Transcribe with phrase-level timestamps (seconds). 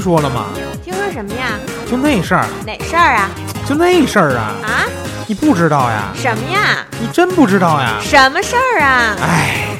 [0.00, 0.46] 听说了吗？
[0.82, 1.58] 听说什么呀？
[1.86, 3.28] 就那事儿，哪事儿啊？
[3.68, 4.88] 就那事儿啊，啊？
[5.26, 6.10] 你不知道呀？
[6.14, 6.86] 什么呀？
[6.98, 7.98] 你真不知道呀？
[8.00, 9.14] 什么事儿啊？
[9.20, 9.76] 哎，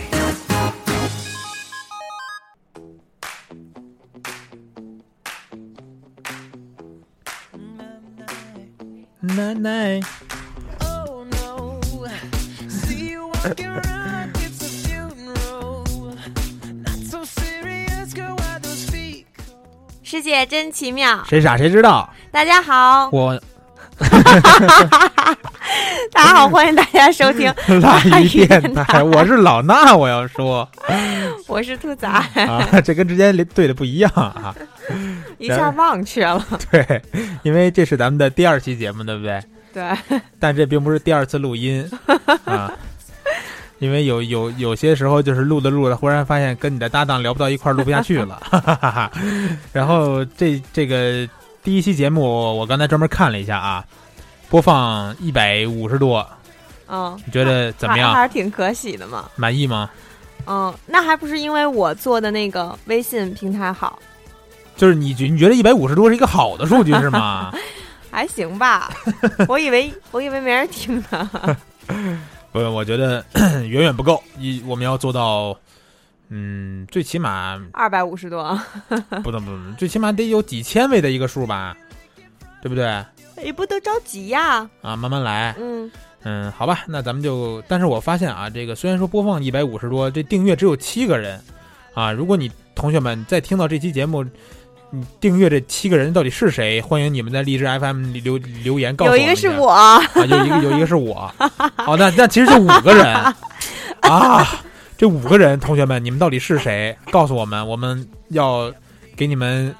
[9.22, 10.00] 奶奶，
[20.20, 21.24] 世界真奇妙。
[21.26, 22.06] 谁傻谁知道？
[22.30, 23.40] 大家好，我
[26.12, 30.68] 大家好， 欢迎大家收听 辣鱼电电台，我是老衲，我要说
[31.46, 34.54] 我是兔仔，啊，这跟之前对的不一样啊。
[35.38, 36.46] 一下忘却了。
[36.70, 37.00] 对，
[37.42, 39.42] 因为这是咱们的第二期节目，对不对？
[39.72, 41.90] 对，但这并不是第二次录音
[42.44, 42.70] 啊，
[43.80, 48.40] 因为有有有些时候就是录着录着，忽然发现跟你的搭档聊不到一块儿，录不下去了。
[48.48, 49.10] 哈哈哈哈
[49.72, 51.28] 然后这这个
[51.64, 53.84] 第一期节目，我刚才专门看了一下啊，
[54.48, 56.26] 播放一百五十多，
[56.88, 58.12] 嗯，你觉得怎么样？
[58.12, 59.24] 还还是挺可喜的嘛。
[59.34, 59.90] 满意吗？
[60.46, 63.98] 嗯，那还不是因为我做的那个微信平台好，
[64.76, 67.52] 就是你觉你觉得一百五十多是一个好的数据是吗？
[68.10, 68.90] 还行吧？
[69.48, 71.30] 我以为我以为没人听呢。
[72.52, 73.24] 不，我觉得
[73.66, 75.56] 远远不够，一我们要做到，
[76.28, 78.58] 嗯，最起码二百五十多，
[79.22, 81.76] 不能不能，最起码得有几千位的一个数吧，
[82.62, 83.04] 对不对？
[83.42, 84.68] 也不得着急呀。
[84.82, 85.54] 啊，慢慢来。
[85.58, 85.90] 嗯，
[86.24, 91.40] 嗯，好吧，那咱们就，但是我发现啊，这个虽然说播放一百五十多，这订阅只有七个人，
[91.94, 94.24] 啊，如果你同学们在听到这期节目，
[94.92, 96.80] 你订阅这七个人到底是谁？
[96.80, 101.32] 欢迎你们在荔枝 FM 里留留言告诉我们有一个是我，啊，有一个有一个是我，
[101.76, 103.06] 好，那那其实就五个人
[104.02, 104.44] 啊，
[104.98, 106.96] 这五个人，同学们，你们到底是谁？
[107.12, 108.72] 告诉我们，我们要
[109.16, 109.72] 给你们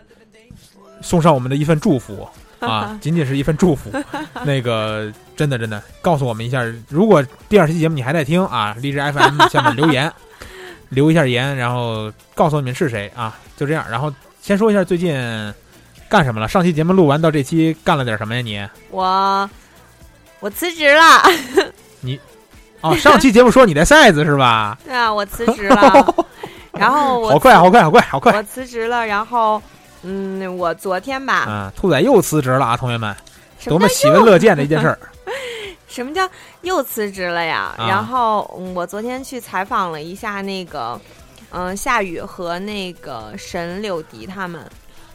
[1.01, 2.29] 送上我们的一份祝福
[2.61, 3.91] 啊， 仅仅是一份祝福。
[4.45, 10.13] 那个真的真的，告诉我们一下，如果第二期节目你还在听啊，荔枝 FM 下面留言，
[10.91, 13.85] 留一下言，然后告诉你们是谁啊，就这样。
[13.91, 15.15] 然后先说一下最近
[16.09, 16.49] 干什么了？
[16.49, 18.41] 上期节目录完到这期干了点什么呀？
[18.43, 18.69] 你？
[18.91, 19.49] 我
[20.41, 21.23] 我辞职了。
[22.01, 22.19] 你
[22.81, 24.79] 哦，上期节目说你在赛子是吧？
[24.85, 26.15] 对啊，我辞职了。
[26.73, 28.33] 然后我好快，好快，好快，好快！
[28.33, 29.61] 我辞职了，然后
[30.03, 33.15] 嗯，我昨天吧，嗯，兔仔又辞职了啊，同学们，
[33.67, 34.99] 多么喜闻乐见的一件事儿。
[35.87, 36.27] 什么叫
[36.63, 37.75] 又辞职了呀？
[37.77, 40.99] 啊然后、嗯我昨天去采访了一下那个，
[41.51, 44.61] 嗯、夏雨和那个沈柳迪他们，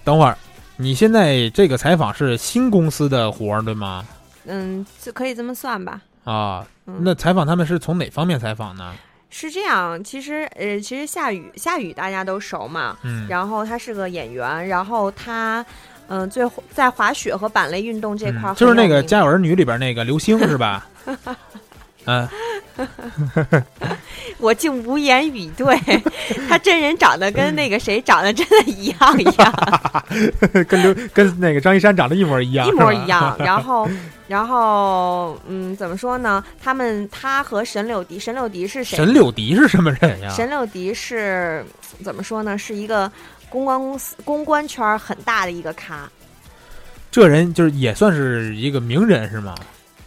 [0.04, 0.38] 等会儿，
[0.78, 4.06] 你现在这个采访是新公司的活儿对吗？
[4.46, 6.02] 嗯，就可以这么算吧。
[6.24, 8.94] 啊，嗯那采访他们是从哪方面采访呢？
[9.30, 15.66] 是这样，其实呃，其实夏雨夏雨大家都熟嘛，嗯，然后他是个演员，然后他
[16.08, 20.88] 嗯、最在滑雪和板类运动这块就是那个《家有儿女》里边那个刘星是吧？
[22.06, 22.28] 嗯，
[24.38, 25.80] 我竟无言以对，
[26.48, 29.54] 他真人长得跟那个谁长得真的一样一样。
[30.68, 33.36] 跟刘跟那个张一山长得一模一样，一模一样。
[33.40, 33.90] 然后，
[34.28, 36.44] 然后，嗯，怎么说呢？
[36.62, 38.98] 他们他和沈柳迪，沈柳迪是谁？
[38.98, 40.30] 沈柳迪是什么人呀？
[40.30, 41.66] 沈柳迪是
[42.04, 42.58] 怎么说呢？
[42.58, 43.12] 是一个
[43.50, 46.10] 公关公司、公关圈很大的一个咖。
[47.10, 49.56] 这人就是也算是一个名人是吗？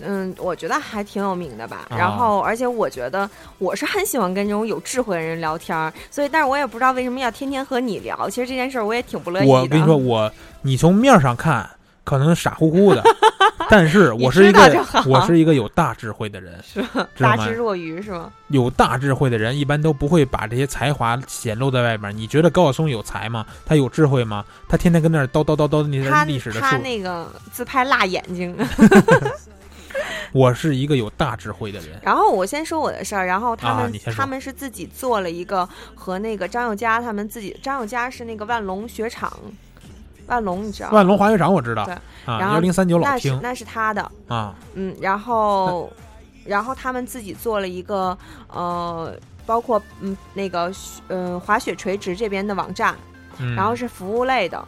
[0.00, 1.86] 嗯，我觉得还挺有名的吧。
[1.90, 3.28] 啊然后，而且我觉得
[3.58, 8.28] 我是很喜欢跟这种有智慧的人聊天儿，所以，但是我也不知道为什么要天天和你聊。
[8.30, 9.52] 其实这件事儿我也挺不乐意的。
[9.52, 10.30] 我跟你说，我
[10.62, 11.68] 你从面上看
[12.04, 13.02] 可能傻乎乎的，
[13.68, 16.82] 但是我是一个我是一个有大智慧的人，是
[17.18, 18.32] 大智若愚是吗？
[18.48, 22.16] 有大智慧的人一般都不会把这些才华显露在外面。
[22.16, 23.44] 你觉得高晓松有才吗？
[23.66, 24.44] 他有智慧吗？
[24.68, 26.82] 他天天跟那儿叨叨叨叨那他些历史的他数。
[26.82, 28.56] 那个自拍辣眼睛。
[30.32, 31.98] 我是一个有大智慧的人。
[32.02, 39.32] 然后我先说我的事儿，然后他们、他们是自己做了一个和那个张佑嘉他们自己，张佑嘉是那个万龙雪场，
[40.26, 40.90] 万龙你知道？
[40.90, 41.84] 万龙滑雪场我知道。
[41.84, 41.94] 对。
[41.94, 45.90] 啊，然后幺零三九老听那是他的，啊，嗯，然后
[46.44, 48.16] 然后他们自己做了一个
[48.48, 49.16] 呃，
[49.46, 50.70] 包括嗯那个
[51.06, 52.94] 呃滑雪垂直这边的网站，
[53.38, 54.62] 嗯，然后是服务类的，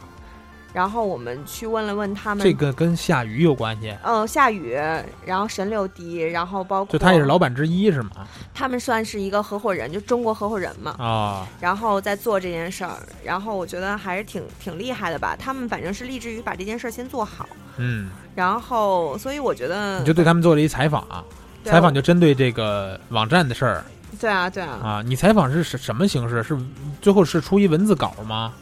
[0.73, 4.77] 然后我们去问了问他们这个跟夏雨有关系，嗯，夏雨，
[5.25, 8.11] 然后沈柳迪，然后包括就他也是老板之一是吗？
[8.53, 10.91] 他们算是一个合伙人，就中国合伙人嘛。
[10.97, 15.35] 啊，然后在做这件事儿，然后我觉得还是挺挺厉害的吧。
[15.37, 17.47] 他们反正是立志于把这件事儿先做好，
[17.77, 21.23] 嗯，然后所以我觉得你就对他们做了一采访，啊
[21.63, 23.85] 采访就针对这个网站的事儿
[24.19, 25.03] 对啊对啊啊。
[25.05, 26.41] 你采访是什什么形式？
[26.41, 26.57] 是
[27.01, 28.53] 最后是出一文字稿吗？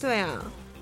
[0.00, 0.28] 对啊，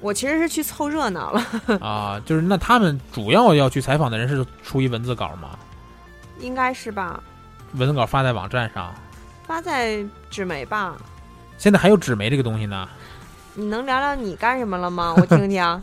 [0.00, 1.44] 我其实是去凑热闹了，
[1.80, 5.58] 啊，就是那他们主要要去采访的人是出于文字稿吗？
[6.38, 7.22] 应该是吧？
[7.74, 8.94] 文字稿发在网站上，
[9.46, 10.96] 发在纸媒吧？
[11.58, 12.88] 现在还有纸媒这个东西呢。
[13.54, 15.14] 你能聊聊你干什么了吗？
[15.16, 15.82] 我听听。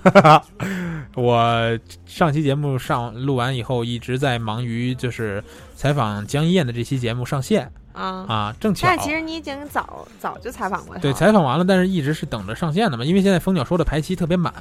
[1.14, 5.44] 我上期节目上录完以后，一直在忙于就是
[5.76, 11.02] 采访江一燕的这期节目上线啊，啊，正巧但其实你已经早早就采访过他。
[11.02, 14.54] 对采访完了，但是一直是等着上线的嘛，因为现在蜂鸟说的排期特别满。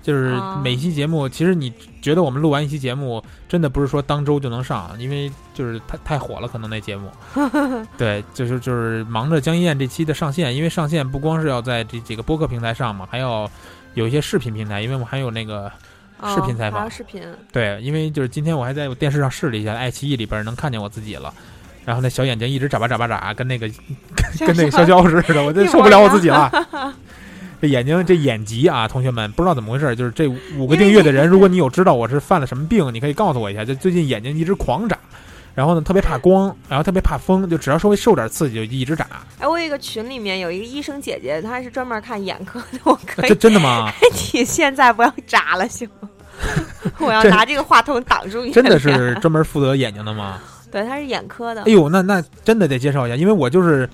[0.00, 1.70] 就是啊每期节目，其实你
[2.00, 7.10] 觉得我们录完一期节目，真的不是说当周就能上，因为就是太太火了，可能那节目。
[7.98, 13.50] 对，就是就是忙着江一燕这期的上线，因为上线不光是要在这几个播客平台上嘛，还要
[13.92, 15.70] 有一些视频平台，因为我们还有那个
[16.20, 17.22] 哦视频采访视频，
[17.52, 21.34] 对，因为就是今天我还在我电视上试了一下，爱奇艺里边能看见我自己了。
[21.88, 23.66] 然后那小眼睛一直眨巴眨巴眨，跟那个
[24.46, 26.52] 跟那个潇潇 似的，我真受不了我自己了。
[27.62, 33.64] 这眼睛这眼疾啊，同学们不知道怎么回事，就是这五个订阅的人，如果你有知道我是犯了什么病，你可以告诉我一下。
[33.64, 34.98] 就最近眼睛一直狂眨，
[35.54, 39.06] 然后呢特别怕光，然后特别怕风，就只要稍微受点刺激就一直眨。
[39.38, 43.90] 哎，我有一个群里面有一个医生姐姐，她是专门看眼科的，我可以这真的吗？
[44.34, 46.10] 你现在不要眨了行吗？
[46.98, 48.52] 我要拿这个话筒挡住你。
[48.52, 50.38] 真的是专门负责眼睛的吗？
[50.70, 51.72] 对，他是眼科的哎。
[51.72, 53.88] 呦，那那真的得介绍一下，因为我就是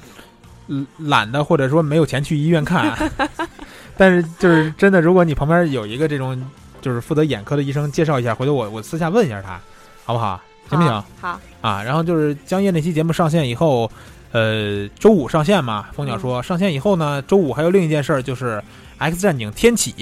[0.69, 2.97] 嗯懒得或者说没有钱去医院看，
[3.97, 6.41] 但是就是真的，如果你旁边有一个这种
[6.81, 9.61] 就是负责眼科的医生，介绍一下，回头我我私下问一下他，
[10.05, 10.41] 好不好？
[10.69, 10.93] 行不行？
[10.93, 11.05] 好？
[11.21, 13.91] 好，啊，然后就是江夜那期节目上线以后，
[14.33, 18.57] 呃，周五上线嘛，蜂鸟说、上线以后呢，周五还有另一件事儿，就是
[18.99, 19.93] 《X 战警：天启》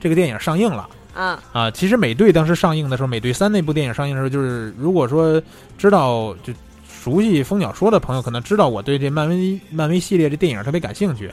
[0.00, 0.88] 这个电影上映了。
[1.16, 5.40] 嗯啊，其实美队当时上映的时候，美队三那部电影上映的时候，就是如果说
[5.78, 6.52] 知道就
[6.88, 11.30] 熟悉蜂鸟说的朋友，可能知道我对这漫威漫威系列这电影特别感兴趣，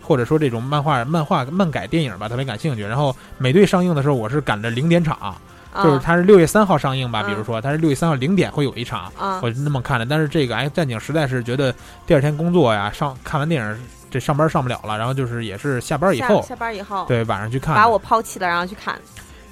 [0.00, 2.82] 或者说这种漫画漫画漫改电影吧特别感兴趣。
[2.82, 5.36] 然后美队上映的时候，我是赶着零点场，
[5.74, 10.06] 就是啊它是六月三号上映吧，比如嗯说它是六月三号零点会有一场，啊我是那么看的。
[10.06, 11.74] 但是这个 X 战警实在是觉得
[12.06, 13.78] 第二天工作呀，上看完电影
[14.08, 16.40] 这上班上不了了，然后就是也是下班以后。
[16.40, 17.74] 下下班以后，对，晚上去看。
[17.74, 18.96] 把我抛弃了，然后去看，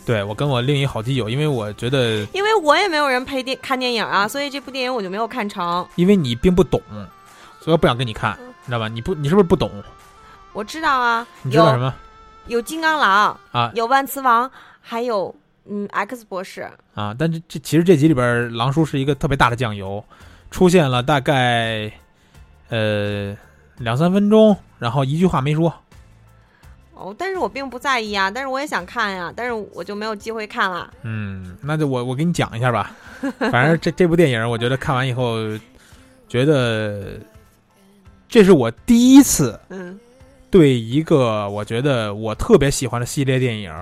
[0.06, 5.86] 对我跟我另一好基友，因为我觉得因为我也没有人陪电看电影啊，所以这部电影我就没有看成。
[5.96, 6.80] 因为你并不懂，
[7.60, 8.88] 所以我不想跟你看，嗯你知道吧？
[8.88, 9.70] 你不，你是不是不懂？
[10.52, 11.94] 我知道啊，你知道什有么
[12.46, 15.34] 有金刚狼，啊有万磁王，还有
[15.68, 16.68] 嗯 X 博士。
[16.94, 17.14] 啊？
[17.18, 20.04] 但这这其实这集里边，狼叔是一个特别大的酱油，
[20.50, 21.90] 出现了大概
[22.68, 23.36] 呃
[23.78, 25.72] 两三分钟，然后一句话没说。
[26.94, 30.92] 哦，但是我并不在意啊，但是我也想看呀，但是我就没有机会看了。
[31.02, 32.94] 嗯，那就我我给你讲一下吧。
[33.38, 35.36] 反正这这部电影，我觉得看完以后，
[36.28, 37.18] 觉得
[38.28, 39.98] 这是我第一次嗯
[40.50, 43.72] 对一个我觉得我特别喜欢的系列电影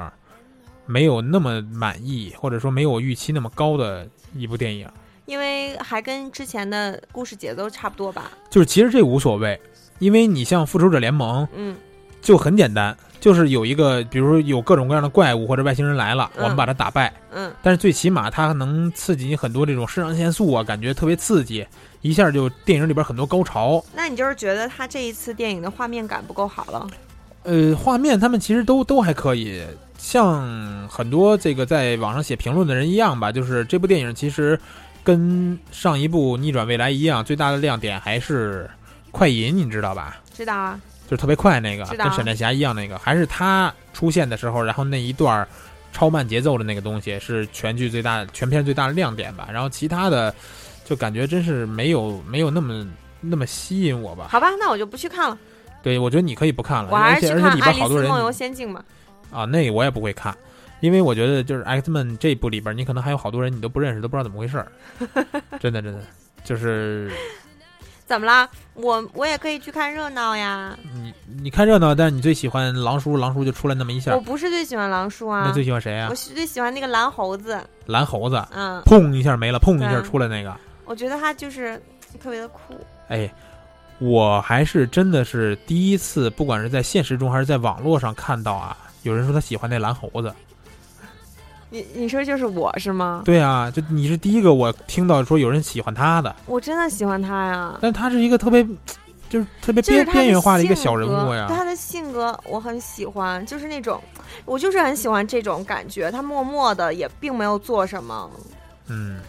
[0.87, 4.89] 没有那么满意，或者说没有我预期那么高的一部电影。
[5.27, 8.33] 因为还跟之前的故事节奏差不多吧。
[8.51, 9.59] 就是其实这无所谓，
[9.99, 11.77] 因为你像复仇者联盟嗯
[12.23, 17.13] 就很简单，就是有一个，比如说有各种各样的怪物或者外星人来了，嗯我们把它打败。
[17.35, 21.67] 嗯但是最起码它能刺激你很多这种肾上腺素啊，感觉特别刺激，
[22.01, 23.85] 一下就电影里边很多高潮。
[23.95, 26.87] 那你就是觉得他这一次电影的画面感不够好了？
[27.43, 29.63] 呃，画面他们其实都都还可以，
[29.99, 34.57] 像很多这个在网上写评论的人一样吧，就是这部电影其实
[35.03, 38.71] 跟上一部《逆转未来》一样，最大的亮点还是
[39.11, 40.19] 快银，你知道吧？
[40.33, 40.79] 知道啊，
[41.13, 45.47] 就是特别快那个，跟闪电侠一样那个，还是他出现的时候，然后那一段
[45.93, 49.47] 超慢节奏的那个东西是全剧最大、全片最大的亮点吧。
[49.53, 50.35] 然后其他的
[50.87, 52.87] 就感觉真是没有没有那么
[53.21, 54.29] 那么吸引我吧。
[54.31, 55.37] 好吧，那我就不去看了，
[55.83, 58.83] 对，我觉得你可以不看了，我还而且而且是去看《爱里边好多人丽丝梦游仙境》嘛。
[59.31, 60.35] 啊，那个我也不会看，
[60.81, 64.73] 因为我觉得就是 X Men 这部里边，你可能还有好多人你都不认识，都不知道怎么回事儿。
[65.61, 66.01] 真的真的
[66.43, 67.13] 就是
[68.13, 68.47] 怎么啦？
[68.75, 70.77] 我我也可以去看热闹呀。
[71.03, 76.15] 你你看热闹，但是你最喜欢狼叔，狼叔就出来那么一下我，不是最喜欢狼叔啊那，最喜欢谁啊我？
[76.15, 77.59] 是最喜欢那个蓝猴子。
[77.87, 78.47] 蓝猴子。
[78.55, 80.55] 嗯，砰一下没了，砰一下出来那个，
[80.85, 81.83] 我觉得他就是
[82.23, 82.75] 特别的酷。
[83.09, 83.33] 哎，
[83.99, 90.31] 我还是真的是第一次，不管是在现实中还是在网络上看到啊，有人说他喜欢那蓝猴子。
[91.73, 93.23] 你你说就是我是吗？
[93.25, 97.79] 对啊，就你是第一个我听到说有人喜欢他的，我真的喜欢他呀。
[97.81, 98.63] 但他是一个特别，
[99.31, 101.47] 就是特别边边缘化的一个小人物呀。
[101.49, 103.99] 他的性格我很喜欢，就是那种，
[104.45, 106.11] 我就是很喜欢这种感觉。
[106.11, 108.31] 他默默的也并没有做什么，
[108.89, 109.21] 嗯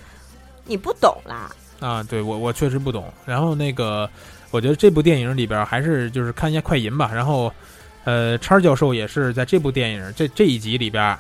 [0.66, 1.50] 你不懂啦。
[1.80, 3.06] 啊，对我我确实不懂。
[3.26, 4.10] 然后那个，
[4.52, 7.10] 我觉得这部电影里边还是就是看一下快银吧。
[7.14, 7.50] 然后，
[8.04, 11.18] 呃，叉教授也是在这部电影这这一集里边儿，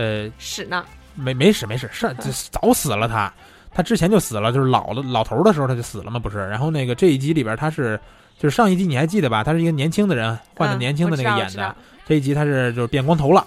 [0.00, 0.82] 呃，屎呢？
[1.14, 3.30] 没没死没死，上这 早死了他，
[3.74, 6.38] 他之前就死了，就是老了老头儿的时候他就死了嘛，不是？
[6.48, 8.00] 然后那个这一集里边他是，
[8.38, 9.44] 就是上一集你还记得吧？
[9.44, 11.76] 他是一个年轻的人，换的嗯年轻的那个演的
[12.06, 13.46] 这一集他是就是变光头了，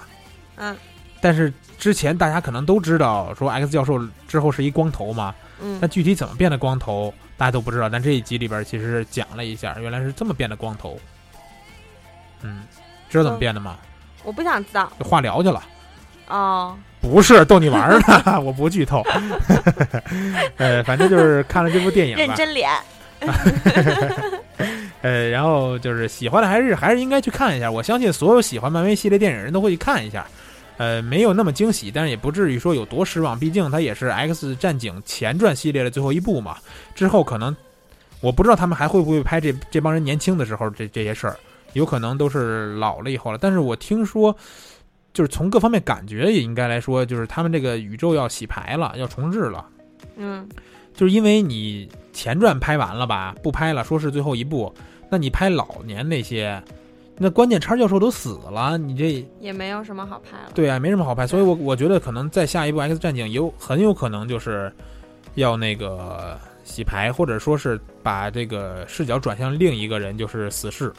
[0.57, 0.77] 嗯
[1.19, 10.99] 但是之前大家可能都知道说 X 教授之后是一光头嘛，嗯但具体怎么变的光头大家都不知道，但这一集里边其实讲了一下，原来是这么变的光头，
[12.43, 12.63] 嗯，
[13.09, 13.77] 知道怎么变的吗？
[14.23, 15.63] 我不想知道就化疗去了。
[16.37, 16.75] 哦。
[17.01, 19.03] 不是逗你玩儿的， 我不剧透。
[20.55, 22.69] 呃，反正就是看了这部电影，认真脸，
[25.01, 27.69] 呃，然后就是喜欢的还是还是应该去看一下。
[27.69, 30.25] 我相信所有喜欢漫威系列电影人都会去看一下。
[30.77, 36.55] 呃，没有那么惊喜，但是也不至于说有多失望，毕竟它也是 X 战警前传系列的最后一部嘛。
[36.95, 37.53] 之后可能
[38.21, 41.35] 我不知道他们还会不会拍这这帮人年轻的时候这这些事儿，
[41.73, 43.37] 有可能都是老了以后了。
[43.39, 44.35] 但是我听说，
[45.13, 49.65] 就是从各方面感觉也应该来说，就是他们这个宇宙要洗牌了，要重置了。
[50.15, 50.47] 嗯，
[50.93, 54.73] 就是因为你前传拍完了吧，不拍了，说是最后一部，
[55.09, 56.61] 那你拍老年那些，
[57.17, 60.51] 那关键叉教授都死了，你这也没有什么好拍了。
[60.55, 64.73] 对啊，没什么好拍，所以我我觉得可能在下一部 X 战警有很有可能就是
[65.35, 70.91] 要那个洗牌，或者说是把这个视角转向另一个人，就是死侍。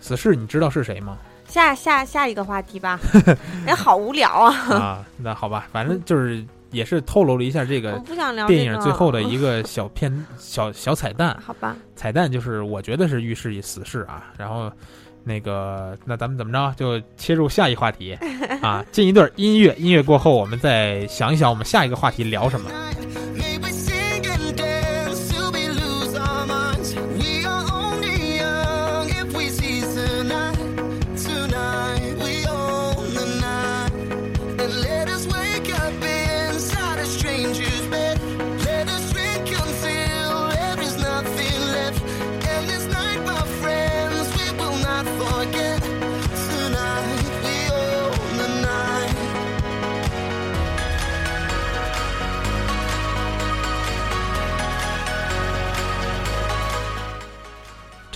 [0.00, 1.18] 死侍你知道是谁吗？
[1.48, 3.00] 下下下一个话题吧，
[3.66, 4.54] 哎好无聊啊！
[4.70, 11.36] 啊，那好吧，反正就是也是透露了一下这我个不想聊电影最后的一个小片小小彩蛋。
[11.44, 14.70] 好吧，彩蛋就是我觉得是预示死侍啊，然后
[15.24, 18.16] 那个那咱们怎么着就切入下一话题
[18.62, 22.70] 啊，进一段音乐，音乐过后我们再想一想我们下一个话题聊什么。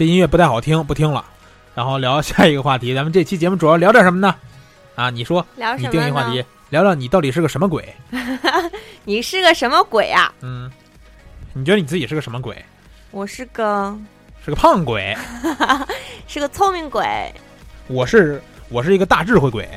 [0.03, 1.25] 这音乐不太好听，不听了，
[1.77, 2.93] 然后聊下一个话题。
[2.93, 4.35] 咱们这期节目主要聊点什么呢？
[4.97, 7.95] 啊，你说，你聊什么呢定义话题，聊聊你到底是个什么鬼？
[9.07, 10.35] 你是个什么鬼啊？
[10.41, 10.69] 嗯，
[11.53, 12.61] 你觉得你自己是个什么鬼？
[13.13, 13.97] 我是个
[14.45, 15.17] 是个胖鬼，
[16.27, 17.33] 是个聪明鬼，
[17.87, 19.69] 我是我是一个大智慧鬼，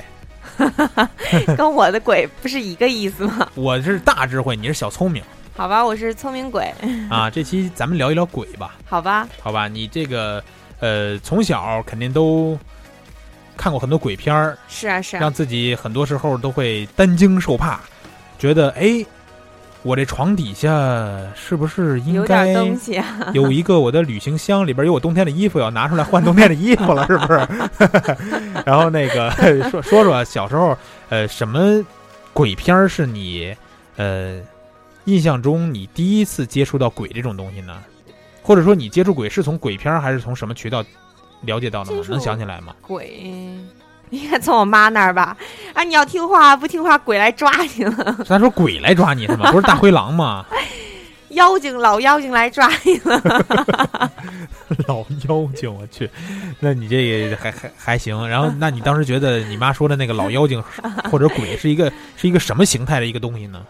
[1.55, 3.47] 跟我的鬼不是一个意思吗？
[3.53, 5.21] 我是大智慧，你是小聪明
[5.55, 6.73] 好吧，我是聪明鬼，
[7.09, 7.29] 啊。
[7.29, 8.75] 这期咱们聊一聊鬼吧。
[8.85, 10.43] 好吧，好吧，你这个
[10.79, 12.57] 呃，从小肯定都
[13.55, 17.79] 看过很多鬼片儿，是啊是啊让，自己很多时候都会担惊受怕，
[18.37, 19.03] 觉得哎，
[19.81, 20.69] 我这床底下
[21.35, 27.47] 是不是应有该点东西啊， 有一个我的旅行箱，里边有我冬天的衣服，要拿出来换冬天的衣服了，是不是？
[28.65, 29.31] 然后那个
[29.69, 31.81] 说说说小时候，呃，什么
[32.33, 33.55] 鬼片儿是你
[33.95, 34.37] 呃
[35.05, 37.81] 印象中你第一次接触到鬼这种东西呢？
[38.43, 40.83] 或者说你接触鬼是从鬼片还是从什么渠道
[41.41, 42.75] 了解到的吗能想起来吗？
[42.81, 43.23] 鬼。
[44.11, 45.35] 应该从我妈那儿吧？
[45.73, 49.49] 啊，你要听话不听话，鬼来抓你了，他说鬼来抓你是吗？
[49.53, 50.45] 不是大灰狼吗？
[51.29, 53.19] 妖精老妖精来抓你了。
[54.87, 56.09] 老妖精，我去，
[56.59, 58.27] 那你这个还还还行。
[58.29, 60.63] 然后，那你当时觉得你妈说的那个老妖精
[61.11, 63.65] 或者鬼是一个是一个什么形态的一个东西呢？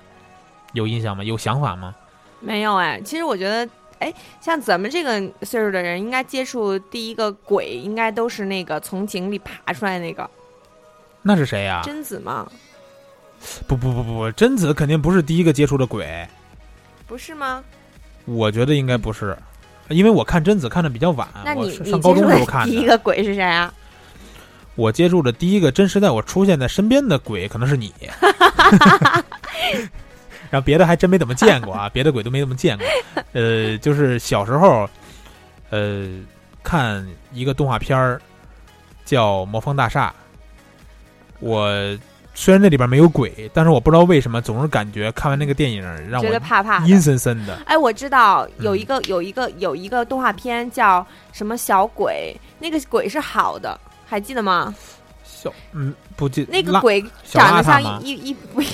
[0.75, 1.23] 有印象吗？
[1.23, 1.95] 有想法吗？
[2.39, 3.67] 没有哎，其实我觉得，
[3.97, 10.29] 哎，像咱们这个岁数的人，应该接触第一个鬼，应该都是那个从井里爬出来那个
[11.23, 12.47] 那是谁呀、贞子吗，
[13.67, 16.27] 不不不不，贞子肯定不是第一个接触的鬼，
[17.07, 17.63] 不是吗？
[18.25, 19.35] 我觉得应该不是，
[19.89, 22.71] 因为我看贞子看的比较晚，那你上高中时候看的。
[22.71, 23.73] 第一个鬼是谁啊？
[24.75, 27.93] 我接触的第一个真实在我出现在身边的鬼可能是你，
[30.49, 32.85] 然后别的还真没怎么见过啊， 别的鬼都没怎么见过。
[33.33, 34.89] 呃，就是小时候，
[35.69, 36.07] 呃，
[36.63, 38.21] 看一个动画片儿
[39.03, 40.09] 叫《魔方大厦》，
[41.39, 41.69] 我
[42.33, 46.85] 虽然那里边没有鬼，但是我不知道为什么总是感觉看完那个电影让我觉得怕怕。
[46.85, 47.57] 阴森森的。
[47.65, 54.73] 哎，我知道有嗯一个、有一个有一个动画片叫什么小鬼，那个鬼是好的，还记得吗？
[55.23, 58.61] 小嗯，不记拉那个鬼长得像一一一不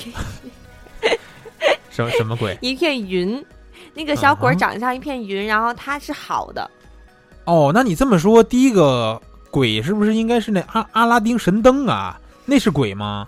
[2.10, 2.58] 什么什么鬼？
[2.62, 3.44] 一片云，
[3.94, 6.70] 那个小鬼长得像一片云，然后它是好的。
[7.46, 12.20] 哦，那你这么说，第一个鬼是不是应该是那阿阿拉丁神灯啊？
[12.46, 13.28] 那是鬼吗？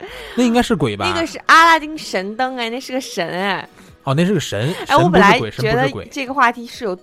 [0.34, 1.06] 那应该是鬼吧？
[1.12, 3.68] 那个是阿拉丁神灯哎，那是个神哎。
[4.04, 6.98] 哦，那是个神，哎，我本来觉得这个话题是有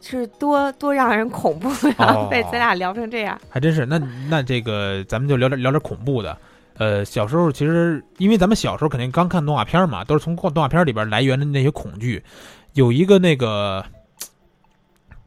[0.00, 3.38] 是多多让人恐怖呀，哦 被咱俩聊成这样。
[3.50, 3.84] 还真是。
[3.84, 6.36] 那那这个咱们就聊点聊点恐怖的。
[6.80, 12.24] 呃，小时候其实因为咱们小时候肯定刚看动画片嘛，都是从动画片里边来源的那些恐惧。
[12.72, 13.84] 有一个那个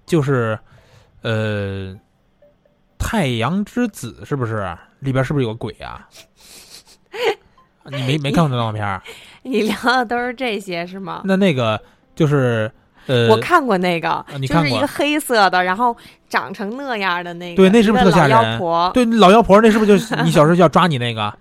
[0.03, 0.57] 就是
[1.21, 1.95] 呃，
[2.97, 6.09] 太阳之子是不是里边是不是有个鬼啊？
[7.91, 9.01] 你没没看过那动画片？
[9.43, 11.21] 你聊的都是这些是吗？
[11.23, 11.79] 那那个
[12.15, 12.71] 就是
[13.05, 15.95] 呃，我看过那个，你看过就是一个黑色的，然后
[16.27, 18.89] 长成那样的那个，对那是不是特吓人妖婆？
[18.91, 21.31] 对老妖婆那是不是就是 你小时候要抓你那个？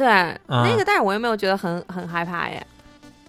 [0.00, 2.66] 对，啊那个，但是我又没有觉得很很害怕耶。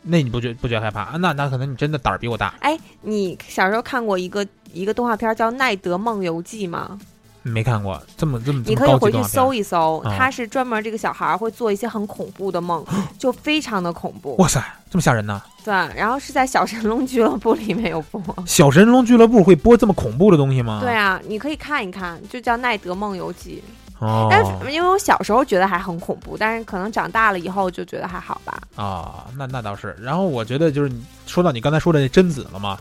[0.03, 1.01] 那你不觉不觉得害怕？
[1.01, 2.53] 啊那那可能你真的胆儿比我大。
[2.61, 6.97] 哎，你小时候看过一个一个动画片叫《奈德梦游记》吗？
[7.43, 12.85] 没看过这么这么你可以回去搜一搜，啊他是专门这个小孩儿会做一些很恐怖的梦，
[13.19, 14.37] 就非常的恐怖。
[14.37, 15.41] 哇塞，这么吓人呢！
[15.65, 18.23] 对，然后是在小神龙俱乐部里面有播。
[18.47, 20.79] 小神龙俱乐部会播这么恐怖的东西吗？
[20.81, 23.63] 对啊，你可以看一看，就叫《奈德梦游记》。
[24.01, 28.59] 哦但是因为我小时候觉得还很恐怖，但是可能长大了以后就觉得还好吧。
[28.75, 29.95] 啊，那那倒是。
[30.01, 32.77] 然后我觉得就是你说到你刚才说的那贞子了嘛，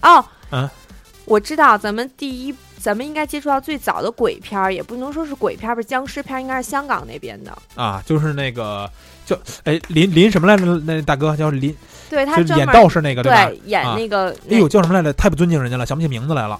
[0.00, 0.68] 哦，嗯，
[1.26, 7.56] 我知道咱们第一，咱们应该接触到最早的鬼片儿，也不能说是鬼片儿，不是僵尸片儿，应该是香港那边的。
[7.74, 8.90] 啊，就是那个
[9.26, 10.64] 叫哎林林什么来着？
[10.86, 11.76] 那大哥叫林，
[12.08, 13.46] 对他是演道士那个吧？
[13.46, 15.12] 对演啊那个，哎那呦，叫什么来着？
[15.12, 16.58] 太不尊敬人家了，想不起名字来了。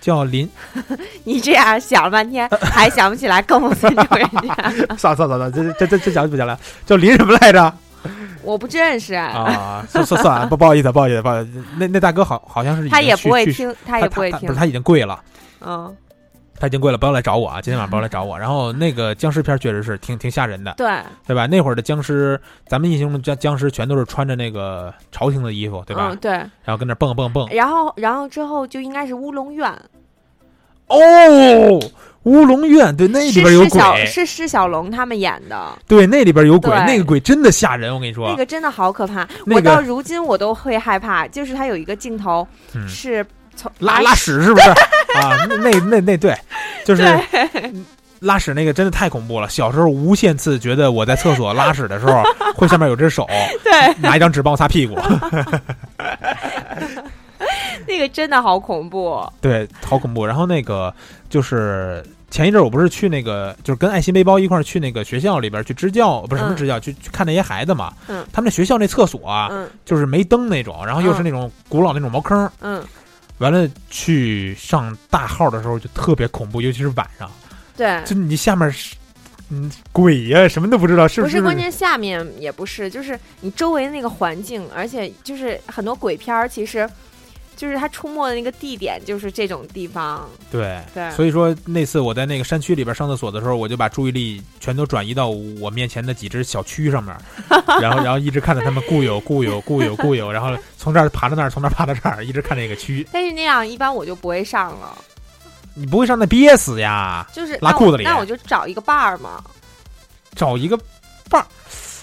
[0.00, 0.48] 叫林，
[1.24, 4.72] 你这样想了半天 还想不起来，更不尊重人家。
[4.96, 6.58] 算了算了算了，这这这这讲就不讲了。
[6.86, 7.72] 叫林什么来着？
[8.42, 11.64] 我不认识，啊，算算算了，不不好意思，不好意思，不好意思。
[11.76, 14.58] 那那大哥好好像是他也不会听，他他也不会听他不是。
[14.58, 15.20] 他已经跪了。
[15.60, 16.07] 嗯，他
[16.66, 17.60] 已经跪了，不要来找我啊！
[17.60, 18.38] 今天晚上 不要来找我。
[18.38, 20.90] 然后那个僵尸片确实是挺挺吓人的，对，
[21.26, 21.46] 对吧？
[21.46, 26.08] 那会儿的僵尸，咱们印象中僵僵尸全都是穿着那个朝廷的衣服，对吧？
[26.10, 26.32] 嗯，对。
[26.32, 27.48] 然后跟那蹦蹦蹦。
[27.50, 29.70] 然后，然后之后就应该是乌龙院，
[30.88, 30.98] 哦，
[32.24, 38.28] 乌龙院，对，那里边有鬼，是施小龙他们演的，对，那里边有鬼，那个鬼真的吓人，我跟你说。
[38.28, 39.26] 那个真的好可怕。
[39.46, 43.37] 那个我到如今我都会害怕，就是他有一个镜头嗯是从
[43.78, 44.68] 拉拉屎是不是
[45.18, 45.36] 啊？
[45.48, 46.36] 那那那那对，
[46.84, 47.04] 就是
[48.20, 49.48] 拉屎那个真的太恐怖了。
[49.48, 52.22] 小时候无限次觉得我在厕所拉屎的时候，
[52.56, 53.26] 会上面有只手
[53.62, 54.98] 对，拿一张纸帮我擦屁股，
[57.86, 59.24] 那个真的好恐怖。
[59.40, 60.26] 对，好恐怖。
[60.26, 60.92] 然后那个
[61.30, 67.92] 就是前一阵我不是去那个，就是跟爱心背包一块儿去那个学校里边去支教，不是什么嗯支教，去去看那些孩子嘛。
[68.08, 72.50] 嗯他们那学校那厕所啊，嗯就是没灯那种，然后又是嗯那种古老那种茅坑儿。
[72.60, 72.84] 嗯，
[73.38, 77.30] 完了去上大号的时候就特别恐怖，尤其是晚上，
[77.76, 78.02] 对。
[78.04, 78.94] 就你下面是。
[79.50, 86.86] 嗯，鬼呀、什么都不知道，是是不是关键，下面也不是，就是你周围那个环境，而且就是很多鬼片儿，其实
[87.58, 90.30] 就是它出没的那个地点就是这种地方。
[90.48, 97.12] 对对所以说那次我在那个山区里边上厕所的时候，我就把注意力全都转移到我面前的几只小蛆上面，
[97.82, 103.04] 然后然后一直看着它们固有固有固有固有，然后从这儿爬到那儿，从那儿爬到这儿，一直看那个蛆。
[103.12, 104.96] 但是那样一般我就不会上了，
[105.74, 107.26] 你不会上那憋死呀？
[107.32, 109.42] 就是拉裤子里那我就找一个伴儿嘛。
[110.36, 110.78] 找一个
[111.28, 111.46] 伴儿。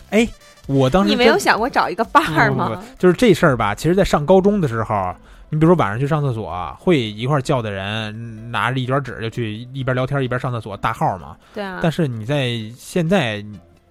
[0.10, 0.28] 哎，
[0.68, 2.84] 我当时你没有想过找一个伴儿吗？
[3.00, 5.16] 就是这事儿吧，其实，在上高中的时候，
[5.50, 11.36] 你比如说晚上去上厕所，会一块儿叫的人嗯拿着一卷纸就去一边聊天一边上厕所，大号嘛。
[11.54, 13.44] 对啊，但是你在现在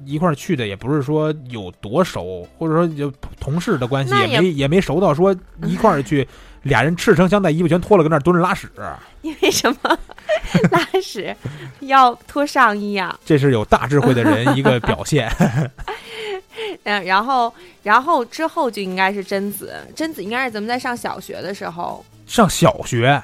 [0.05, 6.27] 一块儿去的，也不是说有多熟，或者说就同事的关系，也没也没熟到说一块儿去，
[6.65, 8.69] 俩人赤诚相待，衣服全脱了，搁那儿蹲着拉屎，
[9.23, 9.99] 因为什么
[10.73, 11.35] 拉屎
[11.81, 13.17] 要脱上衣啊？
[13.25, 15.31] 这是有大智慧的人一个表现。
[16.85, 22.05] 嗯，然后然后之后就应该是贞子，贞子应该是咱们在上小学的时候。
[22.27, 23.23] 上小学，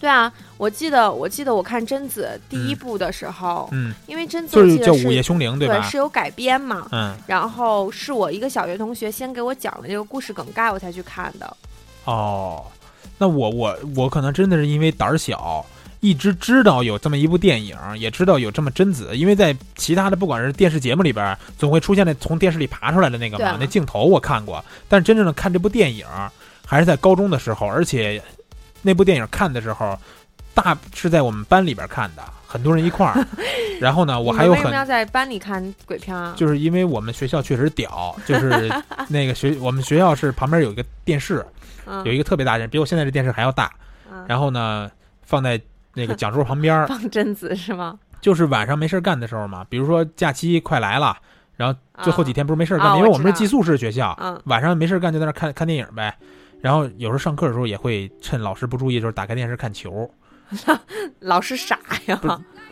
[0.00, 5.82] 对啊，我记得我记得我看贞子第一部的时候，嗯，因为贞子就是叫午夜凶铃》对吧？
[5.82, 11.56] 是有改编嘛，嗯，然后是我一个小学同学先给我讲了这个故事梗概，我才去看的。
[12.06, 12.64] 哦，
[13.18, 15.64] 那我我我可能真的是因为胆儿小，
[16.00, 26.06] 一直知道有这么一部电影，也知道有这么贞子，因为在其他的不管是电视节目里边，总会出现那从电视里爬出来的那个嘛，那镜头我看过，但是真正的看这部电影
[26.66, 28.22] 还是在高中的时候，而且
[28.82, 29.98] 那部电影看的时候，
[30.54, 33.26] 大是在我们班里边看的，很多人一块儿，
[33.78, 36.32] 然后呢，我还有很你们为什么要在班里看鬼片啊？
[36.36, 38.72] 就是因为我们学校确实屌，就是
[39.08, 41.44] 那个学我们学校是旁边有一个电视，
[41.84, 43.70] 嗯有一个特别大的，比我现在这电视还要大。
[44.10, 44.90] 嗯然后呢，
[45.22, 45.60] 放在
[46.00, 47.98] 那个讲桌旁边儿，放贞子是吗？
[48.20, 51.16] 就是晚上没事儿干的时候嘛，比如说假期快来了，
[51.56, 56.16] 然后最后几天不是没事儿干，啊因为我们是寄宿式学校，嗯晚上没事儿干就在那看看电影呗。
[56.60, 60.10] 然后有时候上课的时候也会趁老师不注意的时候打开电视看球。
[61.20, 62.20] 老师傻呀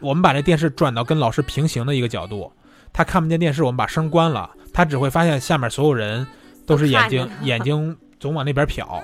[0.01, 2.53] 我们把这电视转到跟老师平行的一个角度，
[2.93, 6.27] 他看不见电视，我们把声关了，他只会发现下面所有人
[6.67, 9.03] 都是眼睛眼睛总往那边瞟。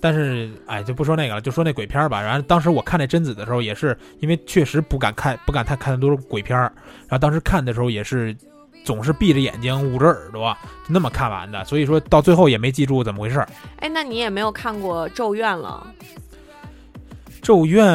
[0.00, 2.20] 但是，哎，就不说那个了，就说那鬼片儿吧。
[2.20, 6.72] 然后当时我看那贞子的时候，也是因为确实不敢看，不敢太看太多鬼片儿。
[7.08, 8.36] 然后当时看的时候也是
[8.84, 10.56] 总是闭着眼睛捂着耳朵，
[10.86, 11.64] 就那么看完的。
[11.64, 13.48] 所以说到最后也没记住怎么回事儿。
[13.80, 15.86] 哎，那你也没有看过《咒怨》了？
[17.40, 17.86] 咒怨，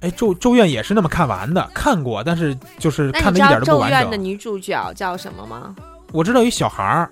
[0.00, 4.10] 哎，咒咒怨也是那么看完的，看过，但是就是看的一点都不咒怨》完。
[4.10, 5.74] 的女主角叫什么吗？
[6.12, 7.10] 我知道一小孩儿，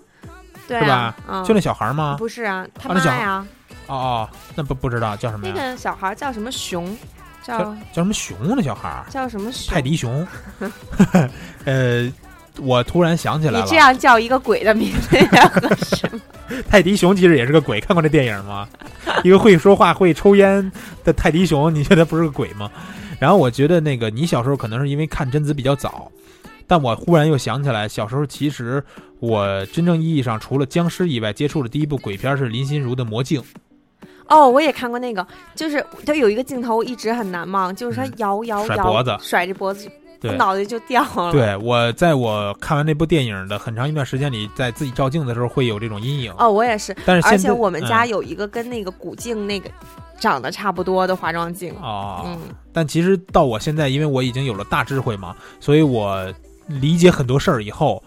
[0.69, 2.17] 对是吧啊，嗯，就那小孩儿吗？
[2.19, 3.47] 不是啊，他妈呀，哦
[3.97, 5.71] 哦，那不不知道叫什么那呀？
[5.71, 6.97] 个小孩叫什么熊？
[7.43, 8.37] 叫叫叫什么熊？
[8.43, 9.75] 那小孩儿，叫什么熊？
[9.75, 10.27] 泰迪熊。
[11.65, 12.13] 呃，
[12.59, 16.21] 我突然想起来了，你这样叫一个鬼的名字也合适吗？
[16.69, 18.69] 泰迪熊其实也是个鬼，看过这电影吗？
[19.25, 20.71] 一个会说话、会抽烟
[21.03, 22.71] 的泰迪熊，你觉得不是个鬼吗？
[23.19, 26.11] 然后我觉得那个你小时候可能是因为看贞子比较早，
[26.67, 28.85] 但我忽然又想起来，小时候其实
[29.21, 33.41] 我真正意义上除了僵尸以外，接触的第一部鬼片是林心如的《魔镜》。
[34.33, 38.12] 哦，我也看过那个，就是它有一个镜头一直很难忘，就是他嗯。
[38.16, 39.16] 摇摇摇，甩脖子。
[39.21, 39.90] 甩着脖子，
[40.21, 41.31] 对，脑袋就掉了。
[41.33, 46.33] 对我在我看完那部电影的很长一段时间里，在自己照镜的时候会有这种阴影。
[46.38, 48.09] 哦，我也是，但是现在而且我们家嗯。
[48.09, 49.68] 有一个跟那个古镜那个
[50.18, 51.75] 长得差不多的化妆镜。
[51.83, 52.38] 哦，嗯，
[52.73, 56.33] 但其实到我现在，因为我已经有了大智慧嘛，所以我
[56.68, 58.03] 理解很多事儿以后，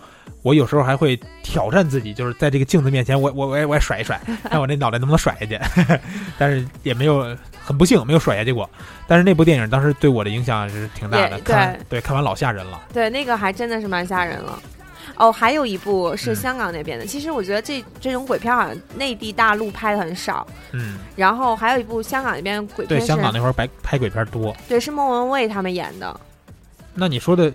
[0.45, 5.59] 我有时候还会挑战自己，就是在这个镜子面前，我我我也我也甩一甩， 看我那脑袋能不能甩下去。
[6.37, 8.69] 但是也没有，很不幸没有甩下去过。
[9.07, 12.79] 但是那部电影当时对我的影响是挺大的，也看对看完老吓人了。
[12.93, 14.61] 对，那个还真的是蛮吓人了。
[15.17, 17.07] 哦，还有一部是嗯香港那边的。
[17.07, 20.45] 其实我觉得这这种鬼片好像内地大陆拍的很少。
[20.73, 24.55] 嗯，然后还有一部香港那边鬼对，片对，香港那会儿拍拍鬼片多。
[24.67, 26.19] 对是莫文蔚他们演的。
[26.93, 27.51] 那你说的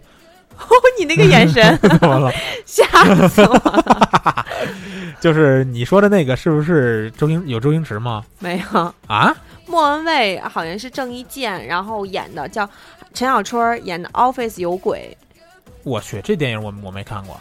[0.98, 2.32] 你那个眼神 怎么了？
[2.66, 2.84] 吓
[3.28, 4.46] 死我了！
[5.20, 8.24] 就是你说的那个是不是周星有周星驰吗？
[8.38, 9.34] 没有，啊？
[9.66, 12.68] 莫文蔚好像是郑伊健，然后演的叫
[13.14, 15.16] 陈小春演的《Office 有鬼
[15.84, 17.34] 我去，这电影我我没看过。》。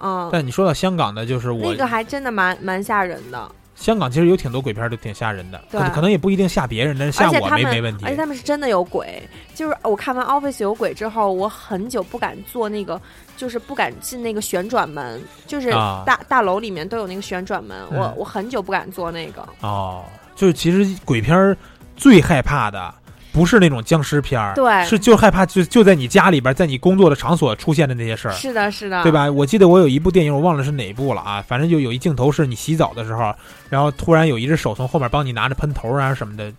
[0.00, 3.50] 嗯，但你说到香港的，就是我那个还真的蛮蛮吓人的。
[3.74, 8.16] 香港其实有挺多鬼片都挺吓人的，对可可能也不一定吓别人，但是吓我没没问题而且。
[8.16, 9.22] 他们是真的有鬼，
[9.54, 13.00] 就是我看完《Office 有鬼》之后，我很久不敢坐那个，
[13.36, 19.46] 就是不敢进那个旋转门，就是啊大、大楼里面都有那个旋转门，我嗯我很久不敢坐那个。
[19.60, 21.56] 哦，就是其实鬼片
[21.96, 22.94] 最害怕的
[23.34, 28.32] 不是那种僵尸片儿，对，是就害怕就就在你家里边儿，在你工作的场所出现的那些事儿。
[28.32, 29.10] 是的，是的，对？
[29.10, 29.28] 吧？
[29.28, 31.44] 我记得我有一部电影，我忘了是哪部了啊。
[31.46, 33.34] 反正就有一镜头是你洗澡的时候，
[33.68, 36.52] 然后突然有一只手从后面帮你拿着喷头啊什么的。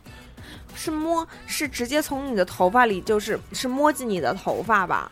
[0.75, 5.09] 是摸，是直接从你的头发里，就是是摸进你的头发吧？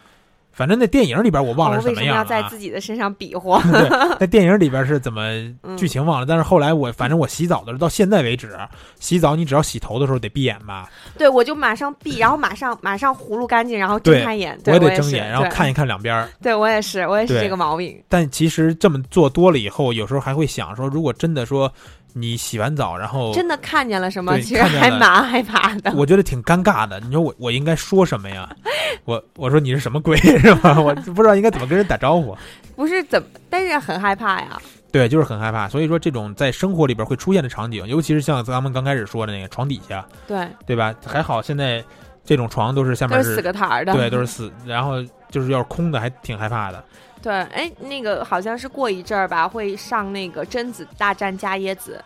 [0.53, 2.23] 反正那电影里边我忘了我为什么要是怎样了、啊。
[2.23, 3.61] 在自己的身上比划？
[3.71, 3.89] 对，
[4.19, 5.23] 那电影里边是怎么
[5.63, 8.57] 嗯剧情忘了，但是后来我反正我洗澡的时候，到现在为止，
[8.99, 14.57] 洗澡你只要洗头的时候得闭眼吧，对，我就马上闭，然后马上马上葫芦干净，然后睁开眼。
[14.65, 16.27] 我也得睁眼，然后看一看两边。
[16.41, 18.01] 对我也是，我也是这个毛病。
[18.07, 21.71] 但其实这么做多了以后，有时候还会想说，如果真的说
[22.13, 24.39] 你洗完澡，然后真的看见了什么？
[24.41, 25.91] 其实还蛮 害怕的。
[25.95, 26.99] 我觉得挺尴尬的。
[27.01, 28.49] 你说我我应该说什么呀？
[29.05, 30.77] 我我说你是什么鬼是吧？
[30.81, 32.37] 我不知道应该怎么跟人打招呼。
[32.75, 34.59] 不是怎么，但是很害怕呀。
[34.91, 35.67] 对，就是很害怕。
[35.67, 40.93] 所以说，这种在生活里边会出现的场景，尤其是像咱们刚开始说的那个床底下，对，对吧？
[41.05, 41.83] 还好现在
[42.23, 43.91] 这种床都是下面都是死个台儿的。
[43.93, 46.83] 对，都是死，然后就是要是空的，还挺害怕的。
[47.23, 52.03] 对，哎，那个好像是过一阵儿吧，会上那个贞子大战伽椰子。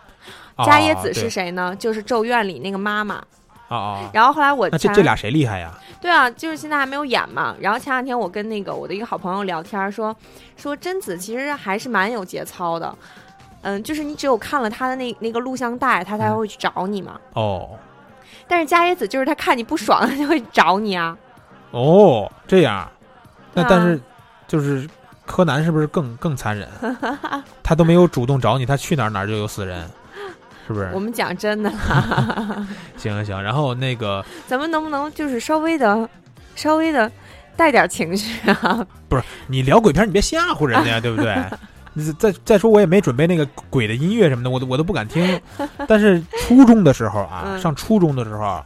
[0.54, 1.74] 哦伽椰子是谁呢？
[1.76, 3.16] 就是《咒怨》里那个妈妈。
[3.68, 5.72] 哦哦，然后后来我那这这俩谁厉害呀？
[6.00, 7.54] 对啊，就是现在还没有演嘛。
[7.60, 10.14] 然后前两天我跟那个我的一个好朋友聊天儿说，
[10.56, 12.94] 说贞子其实还是蛮有节操的。
[13.62, 17.20] 嗯，就是你只有看了他的那那个录像带，他才嗯会去找你嘛。
[17.34, 17.70] 哦
[18.46, 21.16] 但是伽椰子就是他看你不爽，他就会找你啊。
[21.72, 22.90] 哦，这样，
[23.52, 24.00] 那但是
[24.46, 24.88] 就是
[25.28, 26.66] 柯南是不是更更残忍？
[27.62, 29.86] 他都没有主动找你，他去哪儿哪儿就有死人，
[30.66, 30.98] 是不是我？
[30.98, 36.08] 们讲真的啦， 行行行，然后那个咱们能不能就是稍微的、
[36.56, 37.10] 稍微的
[37.56, 38.84] 带点情绪啊？
[39.08, 41.36] 不是你聊鬼片，你别吓唬人家呀， 对不对？
[42.18, 45.40] 再再说，我也没准备那个鬼的音乐什么的，我都我都不敢听。
[45.86, 48.64] 但是初中的时候啊，嗯上初中的时候，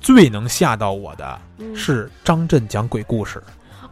[0.00, 3.42] 最能吓到我的嗯，是张震讲鬼故事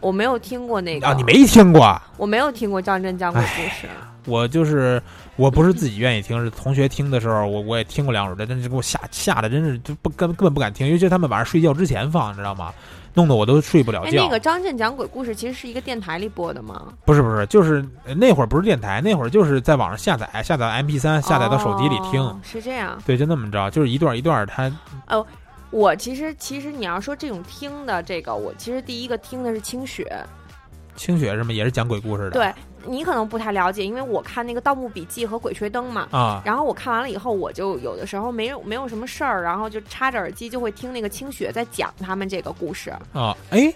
[0.06, 1.12] 我没有听过那个啊！
[1.14, 2.00] 你没听过啊？
[2.16, 3.88] 我没有听过张震讲鬼故事。
[4.24, 5.02] 我就是
[5.34, 12.72] 我不是自己愿意听，是同学听的时候，我我也听过两首的，但是给我吓吓的，真是就不根根本不敢听，尤其是他们晚上睡觉之前放，你知道吗？
[13.14, 14.22] 弄得我都睡不了哎，觉。
[14.22, 16.84] 那个张震讲鬼故事其实是一个电台里播的吗？
[17.04, 22.20] 不是不是，就是呃那会儿不是电台，那会儿就是在网上下载，下载 MP 三，下载到手机里听。
[22.22, 22.96] 哦是这样。
[23.04, 24.70] 对，就那么着，就是一段一段它
[25.70, 30.10] 我其实其实你要说这种听的这个，我其实第一个听的是清雪。
[30.94, 32.30] 清雪是吗也是讲鬼故事的。
[32.30, 32.52] 对
[32.86, 36.08] 你可能不太了解，因为我看那个《盗墓笔记》和《鬼吹灯》嘛。
[36.10, 42.90] 啊，然后我看完了以后，我就有的时候没有没有什么事儿，然后就插着耳机就会听那个清雪在讲他们这个故事。
[43.12, 43.74] 啊，哎，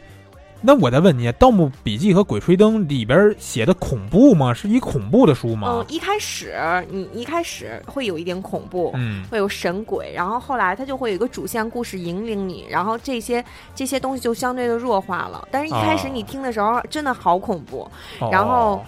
[0.63, 4.53] 那我再问你，《盗墓笔记》和《鬼吹灯》里边写的恐怖吗？
[4.53, 5.85] 是一恐怖的书吗嗯吗，？
[5.89, 6.55] 一开始
[6.91, 13.43] 你一开始会有一点恐怖，嗯会有神鬼，然后后来它就会有一个主线故事引领你，然后这些
[13.75, 15.49] 这些东西就相对的弱化了。
[15.51, 17.91] 但是一开始哦你听的时候真的好恐怖，
[18.31, 18.83] 然后哦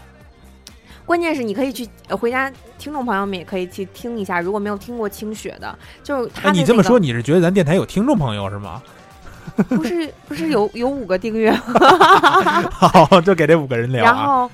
[1.07, 8.83] 关键是你可以去呃回家，听众朋友们也可以去听一下，如果没有听过清雪的，就是他你这么说，你是觉得咱电台有听众朋友是吗？
[9.69, 11.53] 不是不是有 有五个订阅，
[12.71, 14.07] 好，就给这五个人聊啊。
[14.07, 14.51] 然后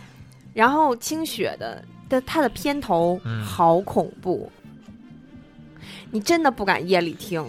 [0.54, 4.50] 然后清雪的的它的片头嗯好恐怖，
[6.10, 7.44] 你真的不敢夜里听，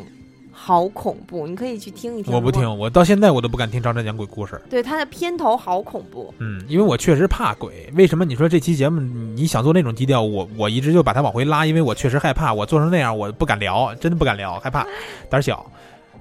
[0.52, 2.34] 好恐怖，你可以去听一听。
[2.34, 4.62] 我不听，我到现在我都不敢听张震讲鬼故事。
[4.70, 6.34] 对，它的片头好恐怖。
[6.40, 7.90] 嗯，因为我确实怕鬼。
[7.96, 12.54] 为什么你说这期节目你想做那种基调，我我一直就把它往回拉，因为我确实害怕。
[12.54, 14.86] 我做成那样，我不敢聊，真的不敢聊，害怕，
[15.30, 15.66] 胆小。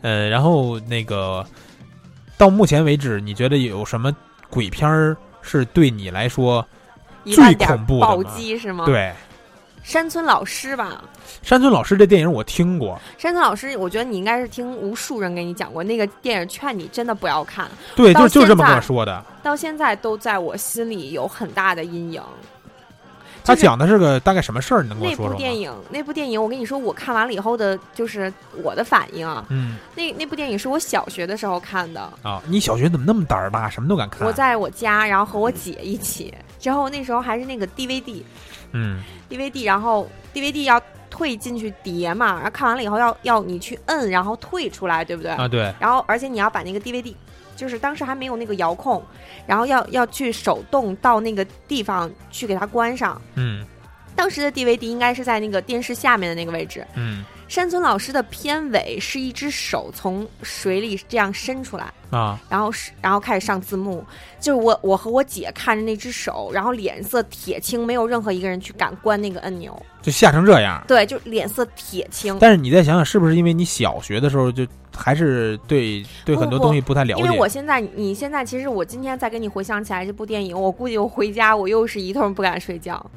[0.02, 1.44] 呃，然后那个
[2.36, 4.14] 到目前为止，你觉得有什么
[4.48, 6.66] 鬼片儿是对你来说
[7.24, 9.12] 最恐怖的吗击是吗？，对？
[9.82, 11.02] 山村老师吧，
[11.42, 19.24] 山村老师这电影我听过，山村老师，我觉得你应该是听无数人给你讲过那个电影，劝你真的不要看，对，就就这么跟我说的。
[19.42, 22.22] 到现在都在我心里有很大的阴影。
[23.48, 24.82] 他讲的是个大概什么事儿？
[24.82, 25.34] 你能跟我那说说那？
[25.34, 28.32] 部电影，那部电影，我跟你说，我看完了以后的，就是
[28.62, 29.44] 我的反应啊。
[29.48, 34.26] 嗯那那部电影是我小学的时候看的，啊，你小学怎么那么胆儿大，什么都敢看？
[34.26, 38.22] 我在我家，然后和我姐一起，之后那时候还是那个 DVD，DVD，
[38.72, 39.02] 嗯
[39.64, 40.80] 然后 DVD 要
[41.10, 45.32] 退进去叠嘛，然后看完了以后要要你去摁，然后退出来，对不对？
[45.32, 47.14] 啊对，然后而且你要把那个 DVD，
[47.58, 49.02] 就是当时还没有那个遥控，
[49.44, 53.20] 然后要要去手动到那个地方去给它关上。
[53.34, 53.66] 嗯
[54.14, 56.86] 当时的 DVD 应该是在那个电视下面的那个位置。
[56.94, 64.04] 嗯山村老师的片尾是一只手从水里这样伸出来，啊然后是然后开始上字幕，
[64.38, 70.84] 就是我我和我姐看着那只手，然后脸色铁青，没有任何一个人去敢关那个按钮，就吓成这样。
[70.86, 72.36] 对，就脸色铁青。
[72.38, 77.22] 但是你再想想，是不是因为你小学的时候就还是对对很多东西不太了解？
[77.24, 83.10] 因为我现在，你现在其实我今天再跟你回想起来这部电影，我估计我回家我又是一通不敢睡觉。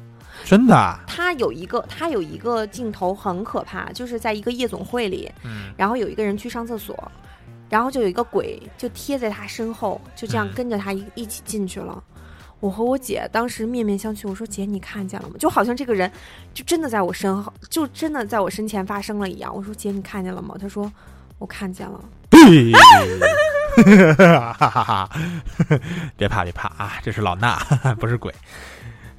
[0.44, 7.10] 真的啊，它有一个，他有一个镜头很可怕，就是在一个夜总会里，嗯然后有一个人去上厕所，
[7.68, 12.02] 然后就有一个鬼就贴在他身后，就这样嗯跟着他一一起进去了。
[12.60, 15.34] 我和我姐当时面面相觑，我说：“姐，你看见了吗？
[15.36, 16.08] 就好像这个人
[16.54, 20.90] 就真的在我身后，就真的在我身前发生了一样。”我说：“姐，你看见了吗？”她说
[21.40, 22.00] ：“我看见了。
[24.54, 25.10] 哈哈哈！
[26.16, 27.58] 别怕别怕啊，这是老衲，
[27.96, 28.32] 不是鬼。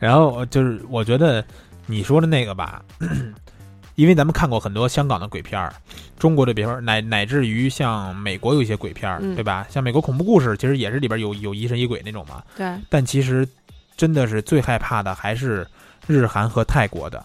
[0.04, 1.42] 然后就是我觉得
[1.86, 2.84] 你说的那个吧，
[3.96, 5.74] 因为咱们看过很多香港的鬼片儿，
[6.20, 9.66] 中国的鬼片儿，乃乃至于像美国有一些鬼片儿，嗯对吧？
[9.70, 13.48] 像美国恐怖故事，其实也是里边有有疑神疑鬼那种嘛。”对，但其实
[13.96, 15.66] 真的是最害怕的还是
[16.06, 17.24] 日韩和泰国的。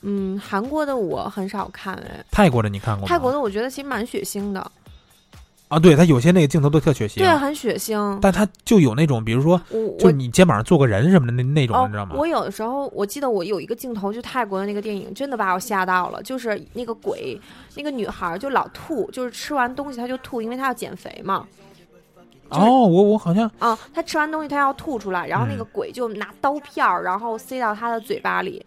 [0.00, 3.08] 嗯，韩国的我很少看哎，泰国的你看过吗？
[3.08, 4.72] 泰国的我觉得其实蛮血腥的，
[5.68, 8.18] 啊，对，他有些那个镜头都特血腥，对，很血腥。
[8.20, 9.60] 但他就有那种，比如说，
[9.98, 12.14] 就你肩膀上坐个人什么的那那种，哦你知道吗？
[12.16, 16.22] 我有的时候我记得我有一个镜头，就泰国的那个电影，真的把我吓到了。
[16.22, 17.40] 就是那个鬼，
[17.74, 21.44] 那个女孩就老吐，就是吃完东西她就吐，因为她要减肥嘛。
[22.50, 28.64] 就是哦，我我好像啊，她吃完东西她要吐出来，然后那嗯个鬼就拿刀片儿，然后塞到她的嘴巴里，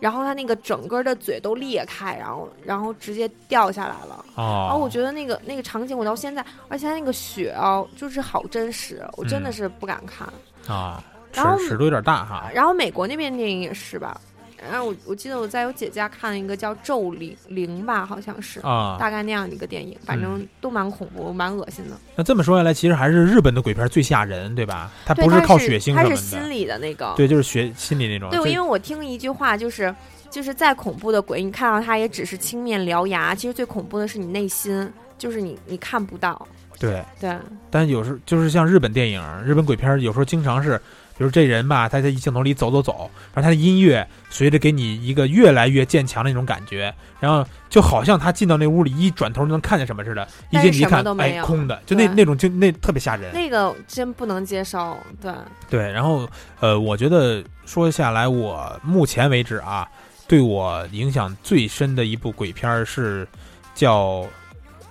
[0.00, 4.24] 然后他那个整个的嘴都裂开，然后然后直接掉下来了。
[4.34, 10.26] 然后哦，我觉得那个那个场景，我到现在，而且他那个血啊，就是好真实，我真的嗯是不敢看。
[10.66, 12.50] 啊，然后尺尺度有点大哈。
[12.52, 14.20] 然后美国那边电影也是吧，
[14.68, 21.96] 然后我我记得我在我姐家看了一个叫《咒灵灵》吧，好像是，啊，大概那样的一个电影，反正都蛮恐怖，蛮恶心的。
[22.16, 24.90] 那这么说下来，其实还是日本的鬼片最吓人，对吧？
[25.06, 27.14] 它，不是靠血腥它什么的，是心理的那个。
[27.16, 28.30] 对，就是血心理那种。
[28.30, 29.94] 对，因为我听一句话就是。
[30.30, 36.46] 就是再恐怖的鬼，你看到他也只是青面獠牙，其实最恐怖的是你内心，就是你你看不到，
[36.78, 37.36] 对，对，
[37.68, 40.80] 但有时就是像日本电影、日本鬼片，有时候经常是，
[41.20, 53.34] 比如这人吧，他在一镜头里走走走，然后他的音乐随着给你一个越来越渐强的那种感觉，然后就好像他进到那屋里一转头就能看见什么似的，一进去一看哎，空的，就那那种就那特别吓人。
[53.34, 55.30] 那个真不能接受，对，
[55.68, 56.26] 对，然后
[56.58, 59.86] 呃，我觉得说下来，我目前为止啊，
[60.26, 63.28] 对我影响最深的一部鬼片是
[63.74, 64.24] 叫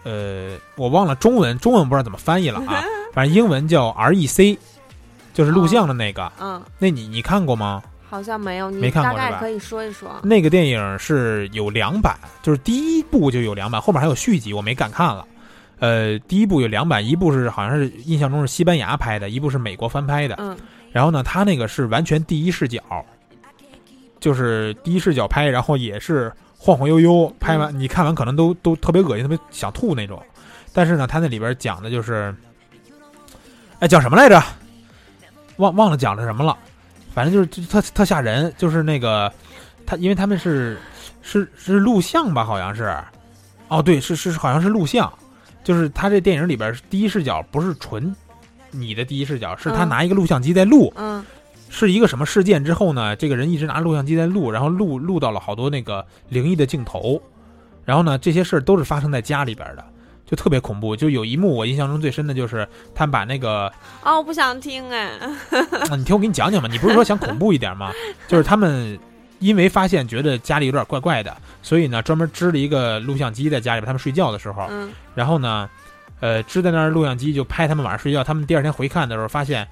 [0.04, 4.60] 呃，我忘了中文，中文不知道怎么翻译了啊， 反正英文叫 R.E.C，
[5.40, 6.30] 就是录像的那个。
[6.38, 7.82] 嗯，那你你看过吗？
[8.10, 15.26] 好像没有，你没看过吧大概可以说一说，那个电影是有两版，就是第一部就有两版，后面还有续集，我没敢看了。
[15.80, 20.36] 呃，第一部有两版，一部是好像是印象中是西班牙拍的，一部是美国翻拍的。
[20.40, 20.58] 嗯
[20.92, 22.82] 然后呢，他那个是完全第一视角，
[24.20, 30.20] 就是第一视角拍，然后也是晃晃悠悠拍完，你看完可能都都特别恶心，特别想吐那种。
[30.74, 32.36] 但是呢，他那里边讲的就是，
[33.78, 34.42] 哎，讲什么来着？
[35.60, 36.58] 忘忘了讲的什么了。
[37.14, 39.32] 反正就是就特特吓人，就是那个
[39.86, 40.78] 他，因为他们是
[41.22, 42.94] 是是录像吧，好像是。
[43.68, 45.14] 哦，对，是是好像是录像，
[45.64, 48.16] 就是他这电影里边第一视角不是纯
[48.72, 51.24] 你的第一视角，是他嗯拿一个录像机在录，嗯
[51.70, 53.16] 是一个什么事件之后呢？
[53.16, 57.22] 这个人一直拿录像机在录，然后录录到了好多那个灵异的镜头，
[57.86, 59.86] 然后呢，这些事儿都是发生在家里边的，
[60.30, 60.96] 就特别恐怖。
[60.96, 63.72] 就有一幕我印象中最深的就是他们把那个，
[64.04, 65.10] 哦，我不想听哎，
[65.90, 67.92] 啊、你听我给你讲讲吧，你不是说想恐怖一点吗？
[68.28, 68.98] 就是他们
[69.40, 75.70] 因为发现觉得家里有点怪怪的，所以呢专门支了一个录像机在家里边，他们睡觉的时候，嗯然后呢，
[76.20, 79.68] 呃，支在那儿录像机就拍他们晚上睡觉，他们第二天回看的时候发现